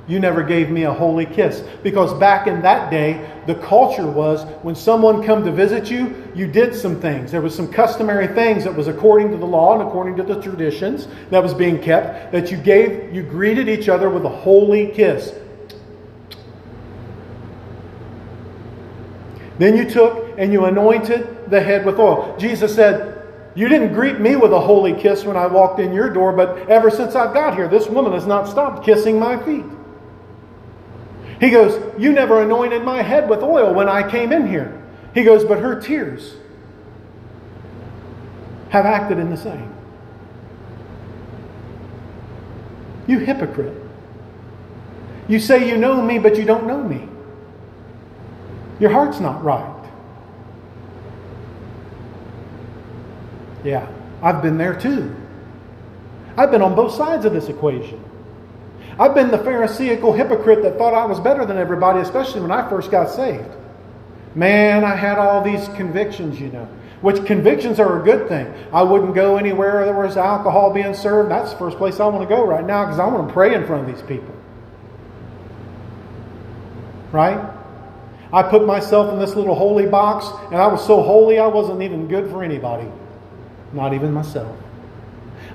you 0.08 0.20
never 0.20 0.44
gave 0.44 0.70
me 0.70 0.84
a 0.84 0.92
holy 0.92 1.26
kiss. 1.26 1.64
Because 1.82 2.14
back 2.20 2.48
in 2.48 2.62
that 2.62 2.92
day, 2.92 3.30
the 3.48 3.56
culture 3.56 4.06
was 4.06 4.44
when 4.62 4.76
someone 4.76 5.24
come 5.24 5.46
to 5.46 5.52
visit 5.52 5.90
you, 5.90 6.30
you 6.36 6.46
did 6.46 6.76
some 6.76 7.00
things. 7.00 7.32
There 7.32 7.42
was 7.42 7.56
some 7.56 7.72
customary 7.72 8.28
things 8.28 8.66
that 8.66 8.76
was 8.76 8.88
according 8.88 9.32
to 9.32 9.38
the 9.38 9.46
law 9.46 9.80
and 9.80 9.88
according 9.88 10.18
to 10.18 10.24
the 10.24 10.42
traditions 10.42 11.08
that 11.30 11.42
was 11.42 11.54
being 11.54 11.82
kept, 11.82 12.34
that 12.34 12.52
you 12.52 12.58
gave, 12.58 13.14
you 13.14 13.24
greeted 13.24 13.70
each 13.70 13.88
other 13.88 14.10
with 14.10 14.26
a 14.26 14.30
holy 14.30 14.88
kiss. 14.88 15.34
Then 19.58 19.78
you 19.78 19.90
took 19.90 20.38
and 20.38 20.52
you 20.52 20.66
anointed 20.66 21.50
the 21.50 21.62
head 21.62 21.86
with 21.86 21.98
oil. 21.98 22.36
Jesus 22.38 22.76
said, 22.76 23.24
You 23.56 23.70
didn't 23.70 23.94
greet 23.94 24.20
me 24.20 24.36
with 24.36 24.52
a 24.52 24.60
holy 24.60 24.94
kiss 24.94 25.24
when 25.24 25.38
I 25.38 25.48
walked 25.48 25.80
in 25.80 25.94
your 25.94 26.10
door, 26.10 26.34
but 26.34 26.68
ever 26.68 26.90
since 26.90 27.16
I've 27.16 27.34
got 27.34 27.56
here, 27.56 27.70
this 27.70 27.88
woman 27.88 28.12
has 28.12 28.26
not 28.26 28.50
stopped 28.50 28.84
kissing 28.84 29.18
my 29.18 29.42
feet. 29.46 29.64
He 31.44 31.50
goes, 31.50 31.78
You 32.00 32.14
never 32.14 32.42
anointed 32.42 32.86
my 32.86 33.02
head 33.02 33.30
with 33.30 33.44
oil 33.44 33.74
when 33.74 33.90
I 33.90 34.10
came 34.10 34.32
in 34.32 34.48
here. 34.48 34.82
He 35.14 35.24
goes, 35.24 35.44
But 35.44 35.60
her 35.60 35.78
tears 35.78 36.36
have 38.70 38.86
acted 38.86 39.20
in 39.20 39.30
the 39.30 39.36
same. 39.36 39.76
You 43.08 43.20
hypocrite. 43.20 43.78
You 45.28 45.38
say 45.38 45.68
you 45.68 45.76
know 45.76 46.02
me, 46.02 46.18
but 46.18 46.38
you 46.38 46.46
don't 46.46 46.66
know 46.66 46.82
me. 46.82 47.10
Your 48.80 48.92
heart's 48.92 49.20
not 49.20 49.44
right. 49.44 49.90
Yeah, 53.66 53.86
I've 54.22 54.42
been 54.42 54.58
there 54.58 54.80
too. 54.80 55.14
I've 56.38 56.52
been 56.52 56.62
on 56.62 56.74
both 56.74 56.94
sides 56.94 57.26
of 57.26 57.34
this 57.34 57.50
equation. 57.50 58.02
I've 59.00 59.16
been 59.16 59.32
the 59.32 59.40
Pharisaical 59.40 60.14
hypocrite 60.14 60.62
that 60.64 60.78
thought 60.78 60.94
I 60.94 61.06
was 61.06 61.20
better 61.20 61.46
than 61.46 61.58
everybody, 61.58 62.00
especially 62.00 62.42
when 62.42 62.52
I 62.52 62.68
first 62.70 62.92
got 62.92 63.10
saved. 63.10 63.50
Man, 64.36 64.84
I 64.84 64.96
had 64.96 65.18
all 65.18 65.44
these 65.44 65.68
convictions, 65.70 66.40
you 66.40 66.50
know, 66.50 66.66
which 67.02 67.26
convictions 67.26 67.80
are 67.80 68.02
a 68.02 68.04
good 68.04 68.28
thing. 68.28 68.54
I 68.72 68.84
wouldn't 68.84 69.16
go 69.16 69.38
anywhere 69.38 69.86
there 69.86 69.96
was 69.96 70.18
alcohol 70.18 70.74
being 70.74 70.94
served. 70.94 71.32
That's 71.32 71.52
the 71.52 71.58
first 71.58 71.78
place 71.78 72.00
I 72.00 72.08
want 72.08 72.28
to 72.28 72.36
go 72.36 72.46
right 72.46 72.66
now 72.66 72.86
because 72.86 73.00
I 73.00 73.06
want 73.06 73.28
to 73.28 73.34
pray 73.34 73.54
in 73.56 73.66
front 73.66 73.88
of 73.88 73.96
these 73.96 74.06
people. 74.06 74.34
Right? 77.12 77.52
I 78.32 78.42
put 78.42 78.66
myself 78.66 79.14
in 79.14 79.20
this 79.20 79.36
little 79.36 79.54
holy 79.54 79.86
box, 79.86 80.26
and 80.52 80.56
I 80.56 80.66
was 80.66 80.84
so 80.86 81.04
holy 81.04 81.38
I 81.38 81.46
wasn't 81.46 81.84
even 81.84 82.08
good 82.08 82.32
for 82.32 82.44
anybody, 82.44 82.88
not 83.72 83.94
even 83.94 84.12
myself. 84.12 84.58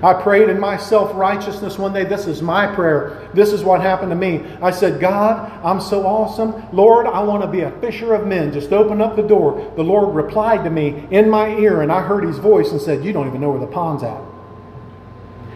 I 0.01 0.13
prayed 0.13 0.49
in 0.49 0.59
my 0.59 0.77
self 0.77 1.13
righteousness 1.13 1.77
one 1.77 1.93
day. 1.93 2.05
This 2.05 2.25
is 2.25 2.41
my 2.41 2.73
prayer. 2.73 3.29
This 3.33 3.51
is 3.51 3.63
what 3.63 3.81
happened 3.81 4.11
to 4.11 4.15
me. 4.15 4.45
I 4.61 4.71
said, 4.71 5.01
God, 5.01 5.51
I'm 5.63 5.81
so 5.81 6.05
awesome. 6.05 6.63
Lord, 6.71 7.05
I 7.05 7.21
want 7.21 7.41
to 7.43 7.47
be 7.47 7.61
a 7.61 7.71
fisher 7.81 8.13
of 8.13 8.25
men. 8.25 8.53
Just 8.53 8.71
open 8.71 9.01
up 9.01 9.15
the 9.17 9.23
door. 9.23 9.73
The 9.75 9.83
Lord 9.83 10.15
replied 10.15 10.63
to 10.63 10.69
me 10.69 11.05
in 11.11 11.29
my 11.29 11.49
ear, 11.57 11.81
and 11.81 11.91
I 11.91 12.01
heard 12.01 12.23
his 12.23 12.37
voice 12.37 12.71
and 12.71 12.79
said, 12.79 13.03
You 13.03 13.11
don't 13.11 13.27
even 13.27 13.41
know 13.41 13.49
where 13.49 13.59
the 13.59 13.67
pond's 13.67 14.03
at. 14.03 14.21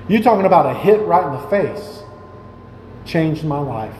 You 0.09 0.21
talking 0.21 0.45
about 0.45 0.65
a 0.65 0.77
hit 0.77 0.99
right 1.01 1.25
in 1.25 1.31
the 1.31 1.47
face. 1.47 2.03
Changed 3.05 3.45
my 3.45 3.59
life. 3.59 3.95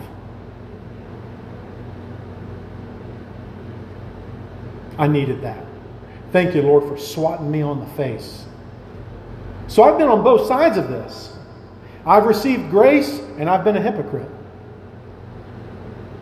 I 4.97 5.08
needed 5.08 5.41
that. 5.41 5.65
Thank 6.32 6.53
you, 6.56 6.62
Lord, 6.62 6.84
for 6.84 6.97
swatting 6.97 7.49
me 7.49 7.62
on 7.62 7.79
the 7.79 7.86
face. 7.95 8.45
So 9.74 9.82
I've 9.82 9.98
been 9.98 10.08
on 10.08 10.24
both 10.24 10.48
sides 10.48 10.78
of 10.78 10.88
this. 10.88 11.36
I've 12.06 12.26
received 12.26 12.70
grace 12.70 13.18
and 13.40 13.50
I've 13.50 13.64
been 13.64 13.76
a 13.76 13.82
hypocrite. 13.82 14.30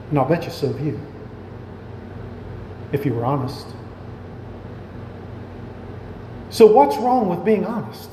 And 0.09 0.17
I'll 0.17 0.23
bet 0.23 0.45
you 0.45 0.51
so 0.51 0.67
have 0.71 0.79
you, 0.79 0.97
if 2.93 3.05
you 3.05 3.13
were 3.13 3.25
honest. 3.25 3.67
So, 6.49 6.65
what's 6.65 6.95
wrong 6.95 7.27
with 7.27 7.43
being 7.43 7.65
honest? 7.65 8.11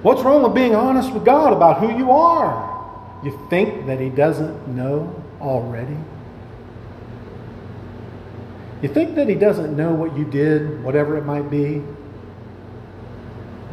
What's 0.00 0.22
wrong 0.22 0.42
with 0.42 0.54
being 0.54 0.74
honest 0.74 1.12
with 1.12 1.26
God 1.26 1.52
about 1.52 1.80
who 1.80 1.94
you 1.94 2.12
are? 2.12 3.20
You 3.22 3.38
think 3.50 3.84
that 3.84 4.00
He 4.00 4.08
doesn't 4.08 4.66
know 4.66 5.22
already? 5.42 5.98
You 8.80 8.88
think 8.88 9.14
that 9.16 9.28
He 9.28 9.34
doesn't 9.34 9.76
know 9.76 9.92
what 9.92 10.16
you 10.16 10.24
did, 10.24 10.82
whatever 10.82 11.18
it 11.18 11.26
might 11.26 11.50
be? 11.50 11.82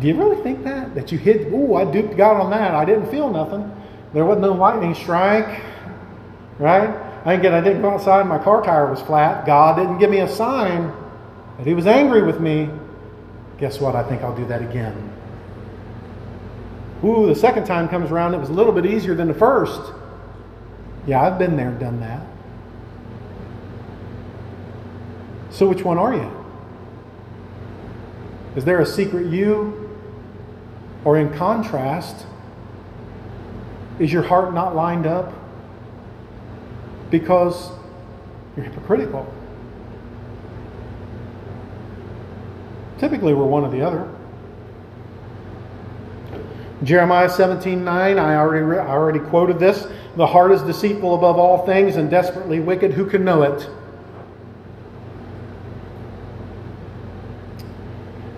Do 0.03 0.09
you 0.09 0.15
really 0.15 0.43
think 0.43 0.65
that? 0.65 0.93
That 0.95 1.13
you 1.13 1.17
hit, 1.17 1.49
ooh, 1.53 1.75
I 1.75 1.89
duped 1.89 2.17
God 2.17 2.35
on 2.35 2.51
that. 2.51 2.75
I 2.75 2.83
didn't 2.83 3.09
feel 3.09 3.29
nothing. 3.29 3.71
There 4.13 4.25
wasn't 4.25 4.41
no 4.41 4.51
lightning 4.51 4.93
strike, 4.95 5.61
right? 6.59 6.89
I 7.25 7.31
didn't, 7.31 7.41
get, 7.41 7.53
I 7.53 7.61
didn't 7.61 7.81
go 7.81 7.91
outside, 7.91 8.27
my 8.27 8.37
car 8.37 8.61
tire 8.61 8.89
was 8.89 8.99
flat. 8.99 9.45
God 9.45 9.77
didn't 9.77 9.99
give 9.99 10.09
me 10.09 10.19
a 10.19 10.27
sign 10.27 10.91
that 11.57 11.65
He 11.65 11.73
was 11.73 11.87
angry 11.87 12.21
with 12.21 12.41
me. 12.41 12.69
Guess 13.59 13.79
what? 13.79 13.95
I 13.95 14.03
think 14.03 14.23
I'll 14.23 14.35
do 14.35 14.45
that 14.47 14.61
again. 14.61 15.09
Ooh, 17.05 17.25
the 17.25 17.35
second 17.35 17.65
time 17.65 17.87
comes 17.87 18.11
around, 18.11 18.33
it 18.33 18.39
was 18.39 18.49
a 18.49 18.53
little 18.53 18.73
bit 18.73 18.85
easier 18.85 19.15
than 19.15 19.29
the 19.29 19.33
first. 19.33 19.93
Yeah, 21.07 21.21
I've 21.21 21.39
been 21.39 21.55
there, 21.55 21.71
done 21.71 22.01
that. 22.01 22.27
So, 25.49 25.69
which 25.69 25.83
one 25.83 25.97
are 25.97 26.13
you? 26.13 26.45
Is 28.57 28.65
there 28.65 28.81
a 28.81 28.85
secret 28.85 29.27
you? 29.31 29.82
Or 31.05 31.17
in 31.17 31.33
contrast, 31.33 32.25
is 33.99 34.11
your 34.11 34.23
heart 34.23 34.53
not 34.53 34.75
lined 34.75 35.05
up 35.05 35.33
because 37.09 37.71
you're 38.55 38.65
hypocritical? 38.65 39.31
Typically, 42.97 43.33
we're 43.33 43.45
one 43.45 43.63
or 43.63 43.69
the 43.69 43.81
other. 43.81 44.09
Jeremiah 46.83 47.29
17 47.29 47.83
9, 47.83 48.17
I 48.17 48.35
already, 48.35 48.79
I 48.79 48.87
already 48.87 49.19
quoted 49.19 49.59
this. 49.59 49.87
The 50.15 50.27
heart 50.27 50.51
is 50.51 50.61
deceitful 50.61 51.15
above 51.15 51.37
all 51.37 51.65
things 51.65 51.95
and 51.95 52.09
desperately 52.09 52.59
wicked. 52.59 52.93
Who 52.93 53.05
can 53.05 53.23
know 53.23 53.43
it? 53.43 53.67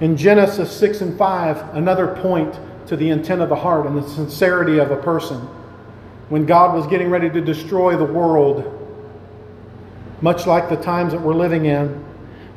In 0.06 0.16
Genesis 0.16 0.72
6 0.78 1.02
and 1.02 1.18
5, 1.18 1.74
another 1.74 2.06
point 2.22 2.60
to 2.86 2.96
the 2.96 3.10
intent 3.10 3.42
of 3.42 3.50
the 3.50 3.56
heart 3.56 3.88
and 3.88 3.98
the 3.98 4.08
sincerity 4.08 4.78
of 4.78 4.92
a 4.92 4.98
person. 4.98 5.40
When 6.30 6.46
God 6.46 6.76
was 6.76 6.86
getting 6.86 7.10
ready 7.10 7.28
to 7.28 7.42
destroy 7.42 7.98
the 7.98 8.06
world, 8.06 8.72
much 10.22 10.46
like 10.46 10.70
the 10.70 10.76
times 10.76 11.12
that 11.14 11.20
we're 11.20 11.34
living 11.34 11.66
in, 11.66 12.06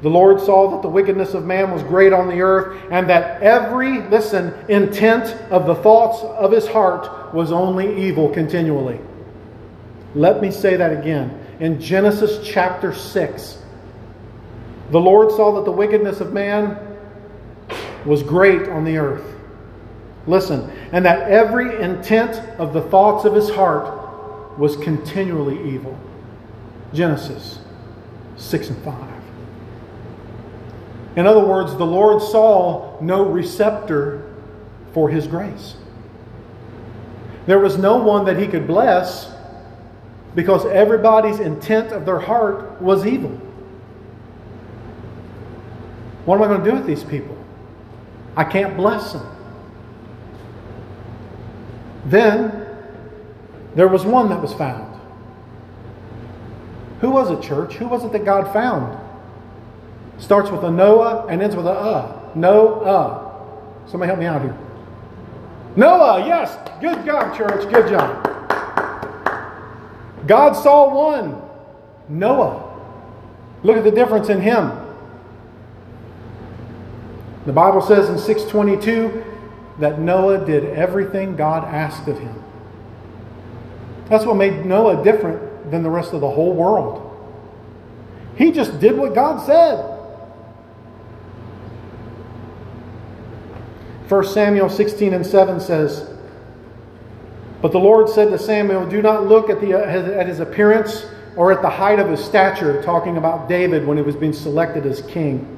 the 0.02 0.10
Lord 0.10 0.42
saw 0.42 0.72
that 0.72 0.82
the 0.82 0.90
wickedness 0.90 1.32
of 1.32 1.46
man 1.46 1.70
was 1.70 1.82
great 1.84 2.12
on 2.12 2.28
the 2.28 2.42
earth, 2.42 2.82
and 2.90 3.08
that 3.08 3.40
every, 3.40 4.02
listen, 4.08 4.52
intent 4.68 5.34
of 5.50 5.64
the 5.64 5.76
thoughts 5.76 6.22
of 6.22 6.52
his 6.52 6.66
heart 6.66 7.32
was 7.32 7.50
only 7.50 8.06
evil 8.06 8.28
continually. 8.28 9.00
Let 10.14 10.42
me 10.42 10.50
say 10.50 10.76
that 10.76 10.92
again. 10.92 11.46
In 11.60 11.80
Genesis 11.80 12.46
chapter 12.46 12.92
6, 12.92 13.62
the 14.90 15.00
Lord 15.00 15.30
saw 15.30 15.54
that 15.54 15.64
the 15.64 15.72
wickedness 15.72 16.20
of 16.20 16.34
man 16.34 16.84
was 18.04 18.22
great 18.22 18.68
on 18.68 18.84
the 18.84 18.96
earth. 18.98 19.34
Listen, 20.26 20.70
and 20.92 21.04
that 21.04 21.30
every 21.30 21.80
intent 21.80 22.36
of 22.58 22.72
the 22.72 22.82
thoughts 22.82 23.24
of 23.24 23.34
his 23.34 23.50
heart 23.50 24.58
was 24.58 24.76
continually 24.76 25.74
evil. 25.74 25.98
Genesis 26.92 27.58
6 28.36 28.70
and 28.70 28.84
5. 28.84 28.94
In 31.16 31.26
other 31.26 31.44
words, 31.44 31.74
the 31.76 31.86
Lord 31.86 32.22
saw 32.22 33.00
no 33.00 33.24
receptor 33.24 34.34
for 34.92 35.08
his 35.08 35.26
grace. 35.26 35.76
There 37.46 37.58
was 37.58 37.78
no 37.78 37.96
one 37.96 38.26
that 38.26 38.38
he 38.38 38.46
could 38.46 38.66
bless 38.66 39.32
because 40.34 40.66
everybody's 40.66 41.40
intent 41.40 41.92
of 41.92 42.04
their 42.04 42.18
heart 42.18 42.80
was 42.82 43.06
evil. 43.06 43.30
What 46.26 46.36
am 46.36 46.42
I 46.42 46.46
going 46.46 46.62
to 46.62 46.70
do 46.70 46.76
with 46.76 46.86
these 46.86 47.02
people? 47.02 47.37
I 48.38 48.44
can't 48.44 48.76
bless 48.76 49.14
them. 49.14 49.26
Then 52.06 52.66
there 53.74 53.88
was 53.88 54.04
one 54.04 54.28
that 54.28 54.40
was 54.40 54.54
found. 54.54 54.96
Who 57.00 57.10
was 57.10 57.32
it, 57.32 57.42
church? 57.42 57.74
Who 57.74 57.88
was 57.88 58.04
it 58.04 58.12
that 58.12 58.24
God 58.24 58.52
found? 58.52 58.96
Starts 60.18 60.50
with 60.50 60.62
a 60.62 60.70
Noah 60.70 61.26
and 61.26 61.42
ends 61.42 61.56
with 61.56 61.66
a 61.66 61.70
uh. 61.70 62.30
Noah. 62.36 63.44
Somebody 63.88 64.06
help 64.06 64.20
me 64.20 64.26
out 64.26 64.40
here. 64.40 64.56
Noah, 65.74 66.24
yes. 66.24 66.56
Good 66.80 67.04
job, 67.04 67.36
church. 67.36 67.68
Good 67.72 67.88
job. 67.88 68.24
God 70.28 70.52
saw 70.52 70.94
one. 70.94 71.42
Noah. 72.08 72.72
Look 73.64 73.76
at 73.76 73.82
the 73.82 73.90
difference 73.90 74.28
in 74.28 74.40
him. 74.40 74.77
The 77.48 77.54
Bible 77.54 77.80
says 77.80 78.10
in 78.10 78.18
622 78.18 79.24
that 79.78 79.98
Noah 79.98 80.44
did 80.44 80.64
everything 80.66 81.34
God 81.34 81.64
asked 81.64 82.06
of 82.06 82.18
him. 82.18 82.44
That's 84.10 84.26
what 84.26 84.36
made 84.36 84.66
Noah 84.66 85.02
different 85.02 85.70
than 85.70 85.82
the 85.82 85.88
rest 85.88 86.12
of 86.12 86.20
the 86.20 86.28
whole 86.28 86.52
world. 86.52 87.06
He 88.36 88.52
just 88.52 88.78
did 88.80 88.98
what 88.98 89.14
God 89.14 89.38
said. 89.46 89.78
1 94.10 94.26
Samuel 94.26 94.68
16 94.68 95.14
and 95.14 95.24
7 95.24 95.58
says, 95.58 96.06
But 97.62 97.72
the 97.72 97.80
Lord 97.80 98.10
said 98.10 98.28
to 98.28 98.38
Samuel, 98.38 98.86
Do 98.86 99.00
not 99.00 99.26
look 99.26 99.48
at, 99.48 99.62
the, 99.62 99.72
at 99.72 100.26
his 100.26 100.40
appearance 100.40 101.06
or 101.34 101.50
at 101.50 101.62
the 101.62 101.70
height 101.70 101.98
of 101.98 102.10
his 102.10 102.22
stature, 102.22 102.82
talking 102.82 103.16
about 103.16 103.48
David 103.48 103.86
when 103.86 103.96
he 103.96 104.02
was 104.02 104.16
being 104.16 104.34
selected 104.34 104.84
as 104.84 105.00
king, 105.00 105.57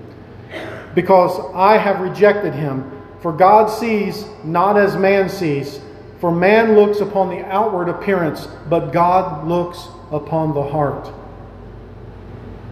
because 0.94 1.38
I 1.54 1.76
have 1.76 2.00
rejected 2.00 2.54
him. 2.54 2.90
For 3.20 3.32
God 3.32 3.66
sees 3.66 4.24
not 4.44 4.76
as 4.76 4.96
man 4.96 5.28
sees. 5.28 5.80
For 6.20 6.30
man 6.30 6.74
looks 6.74 7.00
upon 7.00 7.30
the 7.30 7.44
outward 7.46 7.88
appearance, 7.88 8.46
but 8.68 8.90
God 8.90 9.46
looks 9.46 9.88
upon 10.10 10.54
the 10.54 10.62
heart. 10.62 11.10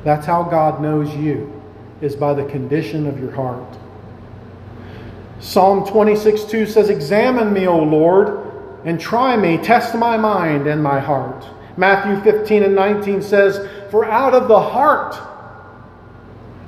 That's 0.04 0.26
how 0.26 0.42
God 0.42 0.80
knows 0.80 1.14
you, 1.14 1.60
is 2.00 2.14
by 2.14 2.34
the 2.34 2.44
condition 2.44 3.06
of 3.06 3.18
your 3.18 3.30
heart. 3.30 3.78
Psalm 5.40 5.86
26 5.86 6.44
2 6.44 6.66
says, 6.66 6.90
Examine 6.90 7.52
me, 7.52 7.66
O 7.66 7.78
Lord, 7.78 8.50
and 8.84 9.00
try 9.00 9.36
me, 9.36 9.56
test 9.58 9.94
my 9.94 10.16
mind 10.16 10.66
and 10.66 10.82
my 10.82 10.98
heart. 10.98 11.46
Matthew 11.76 12.20
15 12.22 12.64
and 12.64 12.74
19 12.74 13.22
says, 13.22 13.68
For 13.90 14.04
out 14.04 14.34
of 14.34 14.48
the 14.48 14.60
heart, 14.60 15.16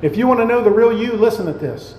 if 0.03 0.17
you 0.17 0.27
want 0.27 0.41
to 0.41 0.47
know 0.47 0.63
the 0.63 0.71
real 0.71 0.97
you, 0.97 1.13
listen 1.13 1.47
to 1.47 1.53
this. 1.53 1.95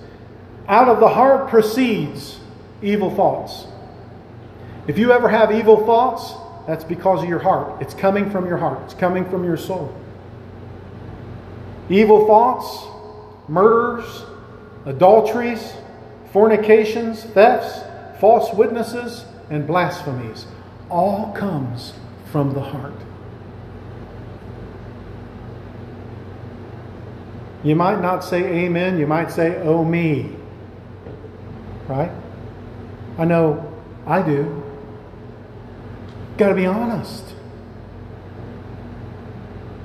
Out 0.67 0.87
of 0.87 0.99
the 0.99 1.09
heart 1.09 1.49
proceeds 1.49 2.39
evil 2.81 3.13
thoughts. 3.15 3.65
If 4.87 4.97
you 4.97 5.11
ever 5.11 5.29
have 5.29 5.51
evil 5.51 5.85
thoughts, 5.85 6.33
that's 6.67 6.83
because 6.83 7.23
of 7.23 7.29
your 7.29 7.39
heart. 7.39 7.81
It's 7.81 7.93
coming 7.93 8.29
from 8.29 8.45
your 8.47 8.57
heart, 8.57 8.79
it's 8.85 8.93
coming 8.93 9.29
from 9.29 9.43
your 9.43 9.57
soul. 9.57 9.95
Evil 11.89 12.25
thoughts, 12.25 12.87
murders, 13.49 14.23
adulteries, 14.85 15.73
fornications, 16.31 17.23
thefts, 17.23 17.81
false 18.19 18.53
witnesses, 18.53 19.25
and 19.49 19.67
blasphemies 19.67 20.45
all 20.89 21.33
comes 21.33 21.93
from 22.31 22.53
the 22.53 22.61
heart. 22.61 22.93
You 27.63 27.75
might 27.75 28.01
not 28.01 28.23
say 28.23 28.43
amen, 28.43 28.97
you 28.97 29.05
might 29.05 29.31
say, 29.31 29.57
oh 29.61 29.83
me. 29.83 30.35
Right? 31.87 32.11
I 33.17 33.25
know 33.25 33.71
I 34.07 34.21
do. 34.21 34.63
Got 36.37 36.49
to 36.49 36.55
be 36.55 36.65
honest. 36.65 37.35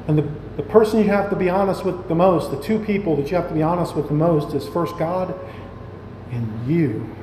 And 0.09 0.17
the, 0.19 0.29
the 0.57 0.63
person 0.63 1.01
you 1.01 1.09
have 1.09 1.29
to 1.31 1.37
be 1.37 1.51
honest 1.51 1.85
with 1.85 2.09
the 2.09 2.15
most, 2.15 2.51
the 2.51 2.63
two 2.63 2.79
people 2.79 3.17
that 3.17 3.31
you 3.31 3.37
have 3.37 3.49
to 3.49 3.55
be 3.55 3.63
honest 3.63 3.95
with 3.95 4.09
the 4.09 4.15
most, 4.15 4.55
is 4.55 4.67
first 4.69 4.97
God 4.99 5.35
and 6.31 6.67
you. 6.67 7.15